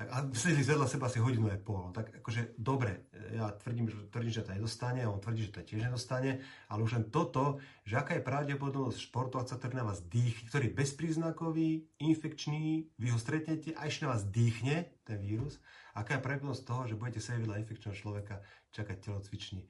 [0.00, 1.92] Tak a sedeli vedľa seba asi hodinu aj pol.
[1.92, 5.60] Tak akože dobre, ja tvrdím, že, tvrdím, že to nedostane, a on tvrdí, že to
[5.60, 6.40] tiež nedostane,
[6.72, 10.78] ale už len toto, že aká je pravdepodobnosť športovca, ktorý na vás dých, ktorý je
[10.80, 11.68] bezpríznakový,
[12.00, 15.60] infekčný, vy ho stretnete a ešte na vás dýchne ten vírus,
[15.92, 18.40] aká je pravdepodobnosť toho, že budete sedieť vedľa infekčného človeka,
[18.72, 19.68] čakať telocvičný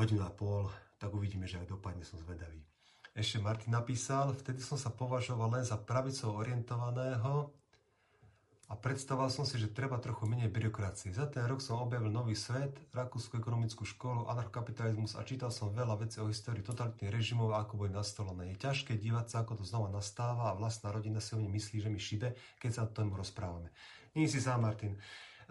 [0.00, 0.72] hodinu a pol,
[1.02, 2.62] tak uvidíme, že aj dopadne, som zvedavý.
[3.12, 7.50] Ešte Martin napísal, vtedy som sa považoval len za pravicou orientovaného
[8.70, 11.12] a predstavoval som si, že treba trochu menej byrokracie.
[11.12, 16.00] Za ten rok som objavil nový svet, Rakúsku ekonomickú školu, anarchokapitalizmus a čítal som veľa
[16.00, 18.56] vecí o histórii totalitných režimov a ako boli nastolené.
[18.56, 21.84] Je ťažké dívať sa, ako to znova nastáva a vlastná rodina si o mne myslí,
[21.84, 22.32] že mi šibe,
[22.64, 23.68] keď sa o tom rozprávame.
[24.16, 24.96] Nie si sám, Martin.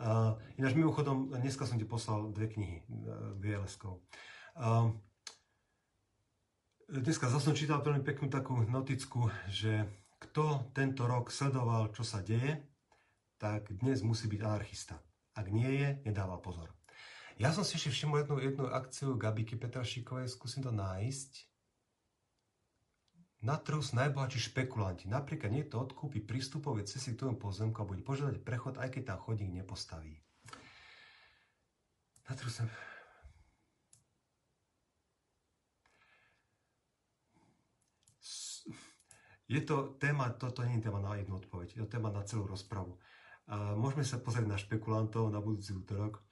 [0.01, 4.01] Uh, ináč mimochodom, dneska som ti poslal dve knihy uh, VLS-kov.
[4.57, 4.97] Uh,
[6.91, 9.87] Dneska zase som čítal veľmi peknú takú noticku, že
[10.27, 12.59] kto tento rok sledoval, čo sa deje,
[13.39, 14.99] tak dnes musí byť anarchista.
[15.31, 16.67] Ak nie je, nedáva pozor.
[17.39, 21.47] Ja som si ešte všimol jednu, jednu akciu Gabiky Petrašikovej, skúsim to nájsť.
[23.47, 25.07] Na trhu sú najbohatší špekulanti.
[25.07, 29.23] Napríklad niekto odkúpi prístupové cesty k tomu pozemku a bude požiadať prechod, aj keď tam
[29.23, 30.19] chodník nepostaví.
[32.27, 32.67] Na trhu sa...
[39.51, 42.47] Je to téma, toto nie je téma na jednu odpoveď, je to téma na celú
[42.47, 42.95] rozpravu.
[43.75, 46.23] Môžeme sa pozrieť na špekulantov na budúci útorok.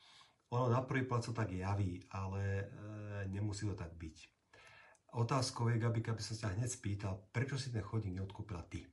[0.55, 2.65] Ono na prvý pohľad sa tak javí, ale e,
[3.29, 4.17] nemusí to tak byť.
[5.19, 8.87] Otázkou je, Gabi, aby som sa hneď spýtal, prečo si ten chodník neodkúpila ty?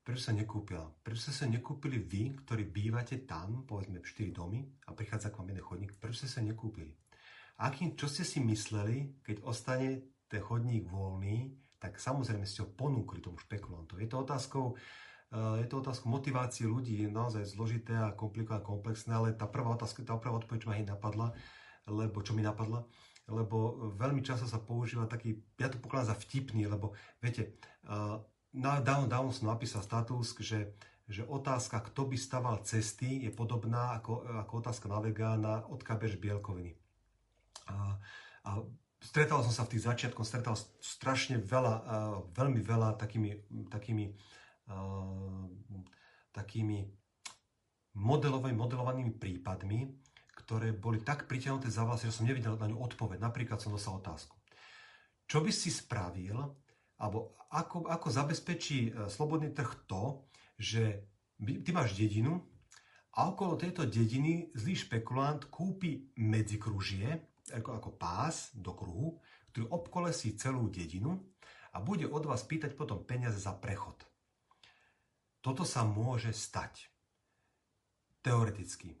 [0.00, 0.88] Prečo sa nekúpila?
[1.04, 5.50] Prečo ste sa nekúpili vy, ktorí bývate tam, povedzme 4 domy a prichádza k vám
[5.52, 6.94] jeden chodník, prečo ste sa nekúpili?
[7.60, 13.24] Akým, čo ste si mysleli, keď ostane ten chodník voľný, tak samozrejme ste ho ponúkli
[13.24, 14.04] tomu špekulantovi.
[14.04, 14.64] Je to otázkou,
[15.32, 19.72] eh, je to otázka motivácie ľudí, je naozaj zložité a komplikované, komplexné, ale tá prvá
[19.72, 21.32] otázka, tá prvá odpoveď, čo ma napadla,
[21.88, 22.84] lebo čo mi napadla,
[23.26, 26.92] lebo veľmi často sa používa taký, ja to pokladám za vtipný, lebo
[27.24, 27.56] viete,
[27.88, 28.16] eh,
[28.52, 30.76] na, dávno, dávno som napísal status, že,
[31.08, 36.76] že otázka, kto by staval cesty, je podobná ako, ako otázka na vegána, odkiaľ bielkoviny.
[37.70, 37.96] A,
[38.42, 38.50] a
[39.00, 43.30] Stretal som sa v tých začiatkoch, stretal strašne veľa, uh, veľmi veľa takými,
[43.72, 44.12] takými,
[44.68, 45.48] uh,
[46.36, 46.84] takými
[47.96, 49.88] modelovými, modelovanými prípadmi,
[50.36, 53.22] ktoré boli tak pritiahnuté za vlasy, že som nevidel na ňu odpoveď.
[53.22, 54.36] Napríklad som dostal otázku.
[55.30, 56.34] Čo by si spravil,
[56.98, 60.26] alebo ako, ako zabezpečí e, slobodný trh to,
[60.58, 61.06] že
[61.38, 62.42] ty máš dedinu
[63.14, 69.18] a okolo tejto dediny zlý špekulant kúpi medzikružie, ako, ako pás do kruhu,
[69.50, 71.18] ktorý obkolesí celú dedinu
[71.74, 73.98] a bude od vás pýtať potom peniaze za prechod.
[75.40, 76.86] Toto sa môže stať.
[78.20, 79.00] Teoreticky.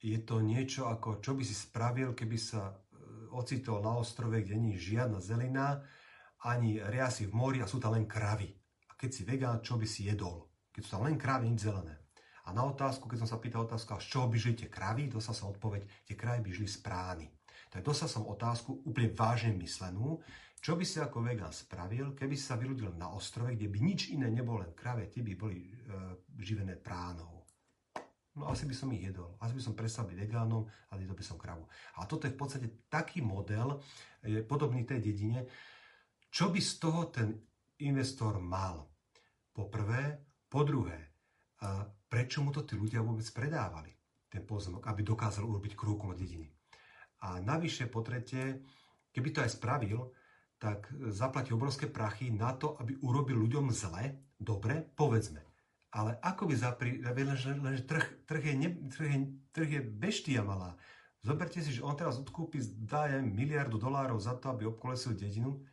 [0.00, 2.74] Je to niečo ako, čo by si spravil, keby sa e,
[3.32, 5.84] ocitol na ostrove, kde nie je žiadna zelina,
[6.44, 8.48] ani riasy v mori a sú tam len kravy.
[8.88, 10.48] A keď si vegán, čo by si jedol?
[10.72, 12.04] Keď sú tam len kravy, nič zelené.
[12.44, 15.32] A na otázku, keď som sa pýtal otázku, z čoho by žili tie kravy, dostal
[15.32, 17.26] som odpoveď, tie kravy by žili z prány.
[17.74, 20.22] Tak dostal som otázku úplne vážne myslenú,
[20.62, 24.14] čo by si ako vegán spravil, keby si sa vyrodil na ostrove, kde by nič
[24.14, 25.74] iné nebolo len krave, tie by boli e,
[26.38, 27.42] živené pránou.
[28.38, 29.34] No asi by som ich jedol.
[29.42, 31.66] Asi by som prestal byť vegánom a jedol by som kravu.
[31.98, 33.82] A toto je v podstate taký model,
[34.22, 35.44] je podobný tej dedine.
[36.30, 37.42] Čo by z toho ten
[37.82, 38.86] investor mal?
[39.50, 40.22] Po prvé.
[40.46, 41.18] Po druhé,
[41.66, 43.90] a prečo mu to tí ľudia vôbec predávali,
[44.30, 46.53] ten pozemok, aby dokázal urobiť krúkom od dediny.
[47.24, 48.60] A navyše, po tretie,
[49.16, 50.12] keby to aj spravil,
[50.60, 55.40] tak zaplatí obrovské prachy na to, aby urobil ľuďom zle, dobre, povedzme.
[55.94, 56.90] Ale ako by zapri...
[57.00, 59.18] Lenže, lenže trh, trh, je ne, trh, je,
[59.56, 60.76] trh je beštia malá.
[61.24, 65.64] Zoberte si, že on teraz odkúpi, dá miliardu dolárov za to, aby obkolesil dedinu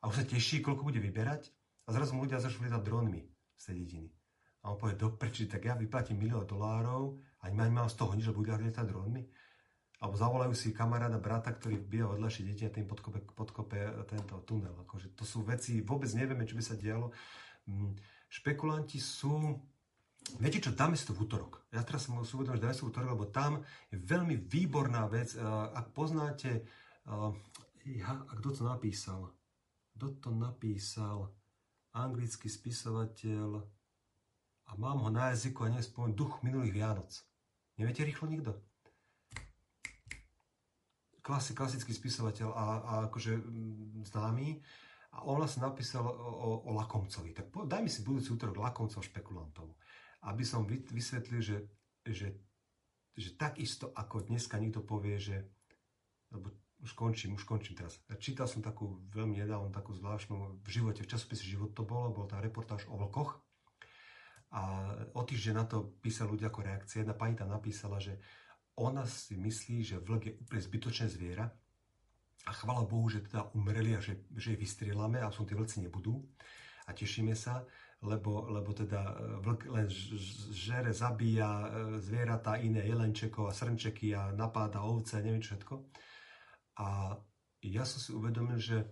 [0.00, 1.52] a už sa teší, koľko bude vyberať
[1.84, 3.20] a zrazu mu ľudia začnú lietať dronmi
[3.58, 4.08] z tej dediny.
[4.64, 8.32] A on povie, do prči, tak ja vyplatím milión dolárov a nemám z toho nič,
[8.32, 9.22] že bude lietať dronmi
[9.96, 14.76] alebo zavolajú si kamaráda, brata, ktorý býva vedľajšie deti a tým podkope, podkope tento tunel.
[14.84, 17.16] Akože to sú veci, vôbec nevieme, čo by sa dialo.
[17.64, 17.96] Mm,
[18.28, 19.56] špekulanti sú...
[20.42, 21.64] Viete čo, dáme si to v útorok.
[21.70, 25.08] Ja teraz som si uvedomil, že dáme si v útorok, lebo tam je veľmi výborná
[25.08, 25.32] vec.
[25.32, 25.40] Eh,
[25.72, 26.66] ak poznáte...
[27.06, 27.30] Eh,
[27.86, 29.30] ja, a kto to napísal?
[29.94, 31.30] Kto to napísal?
[31.94, 33.62] Anglický spisovateľ
[34.66, 37.10] a mám ho na jazyku a neviem duch minulých Vianoc.
[37.78, 38.58] Neviete rýchlo nikto?
[41.26, 44.62] Klasi, klasický spisovateľ a, a akože mm, známy.
[45.18, 47.34] A on vlastne napísal o, o, Lakomcovi.
[47.34, 49.74] Tak po, daj mi si budúci útorok Lakomcov špekulantov.
[50.22, 51.58] Aby som vysvetlil, že,
[52.06, 52.38] že,
[53.18, 55.50] že takisto ako dneska niekto povie, že
[56.30, 56.54] lebo
[56.84, 57.98] už končím, už končím teraz.
[58.06, 62.12] Ja čítal som takú veľmi nedávno, takú zvláštnu v živote, v časopise Život to bolo,
[62.12, 63.40] bol tá reportáž o vlkoch.
[64.52, 67.02] A o týždeň na to písali ľudia ako reakcie.
[67.02, 68.20] Jedna pani tam napísala, že
[68.76, 71.48] ona si myslí, že vlk je úplne zbytočné zviera
[72.46, 75.80] a chvala Bohu, že teda umreli a že, že ich vystrielame a som tí vlci
[75.80, 76.20] nebudú
[76.86, 77.64] a tešíme sa,
[78.04, 79.12] lebo, lebo teda e,
[79.42, 79.88] vlk len
[80.52, 81.68] žere, zabíja e,
[81.98, 85.74] zvieratá iné, jelenčekov a srnčeky a napáda ovce a neviem všetko.
[86.78, 87.16] A
[87.64, 88.86] ja som si uvedomil, že,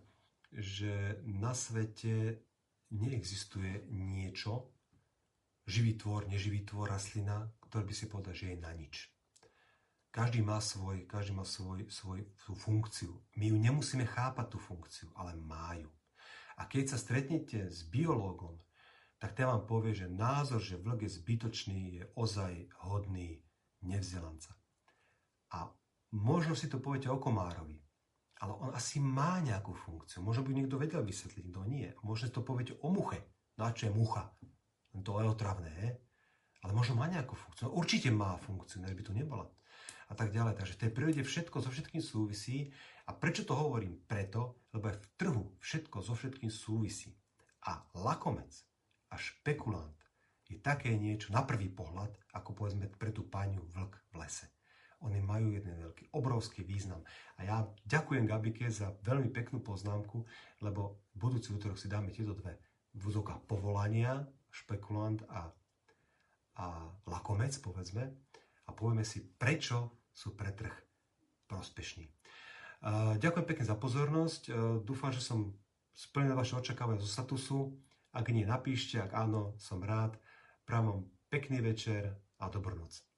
[0.51, 2.43] že na svete
[2.91, 4.73] neexistuje niečo,
[5.69, 9.14] živý tvor, neživý tvor, rastlina, ktorý by si povedal, že je na nič.
[10.15, 13.19] Každý má, svoj, každý má svoj, svoj, svoj funkciu.
[13.35, 15.91] My ju nemusíme chápať tú funkciu, ale má ju.
[16.55, 18.63] A keď sa stretnete s biológom,
[19.19, 23.43] tak ten vám povie, že názor, že vlk je zbytočný, je ozaj hodný
[23.83, 24.55] nevzdelanca.
[25.51, 25.67] A
[26.15, 27.83] možno si to poviete o komárovi,
[28.39, 30.23] ale on asi má nejakú funkciu.
[30.23, 31.91] Možno by niekto vedel vysvetliť, kto nie.
[32.07, 33.19] Možno to poviete o muche.
[33.59, 34.31] Na čo je mucha?
[34.95, 35.99] To je otravné,
[36.63, 37.67] ale možno má nejakú funkciu.
[37.67, 39.51] No, určite má funkciu, než by tu nebola
[40.15, 40.55] a tak ďalej.
[40.55, 42.71] Takže v tej prírode všetko so všetkým súvisí.
[43.05, 43.99] A prečo to hovorím?
[44.07, 47.19] Preto, lebo aj v trhu všetko so všetkým súvisí.
[47.67, 48.55] A lakomec
[49.11, 49.99] a špekulant
[50.47, 54.47] je také niečo na prvý pohľad, ako povedzme pre tú páňu vlk v lese.
[55.03, 57.03] Oni majú jeden veľký, obrovský význam.
[57.37, 60.25] A ja ďakujem Gabike za veľmi peknú poznámku,
[60.65, 62.57] lebo budúci útorok si dáme tieto dve
[62.97, 65.51] vúzoka povolania, špekulant a,
[66.63, 66.67] a
[67.05, 68.15] lakomec, povedzme
[68.65, 70.73] a povieme si, prečo sú pre trh
[71.51, 72.09] prospešní.
[73.21, 74.43] Ďakujem pekne za pozornosť.
[74.87, 75.53] Dúfam, že som
[75.93, 77.75] splnil vaše očakávania zo statusu.
[78.15, 79.03] Ak nie, napíšte.
[79.03, 80.17] Ak áno, som rád.
[80.65, 83.14] Pravom pekný večer a dobrú noc.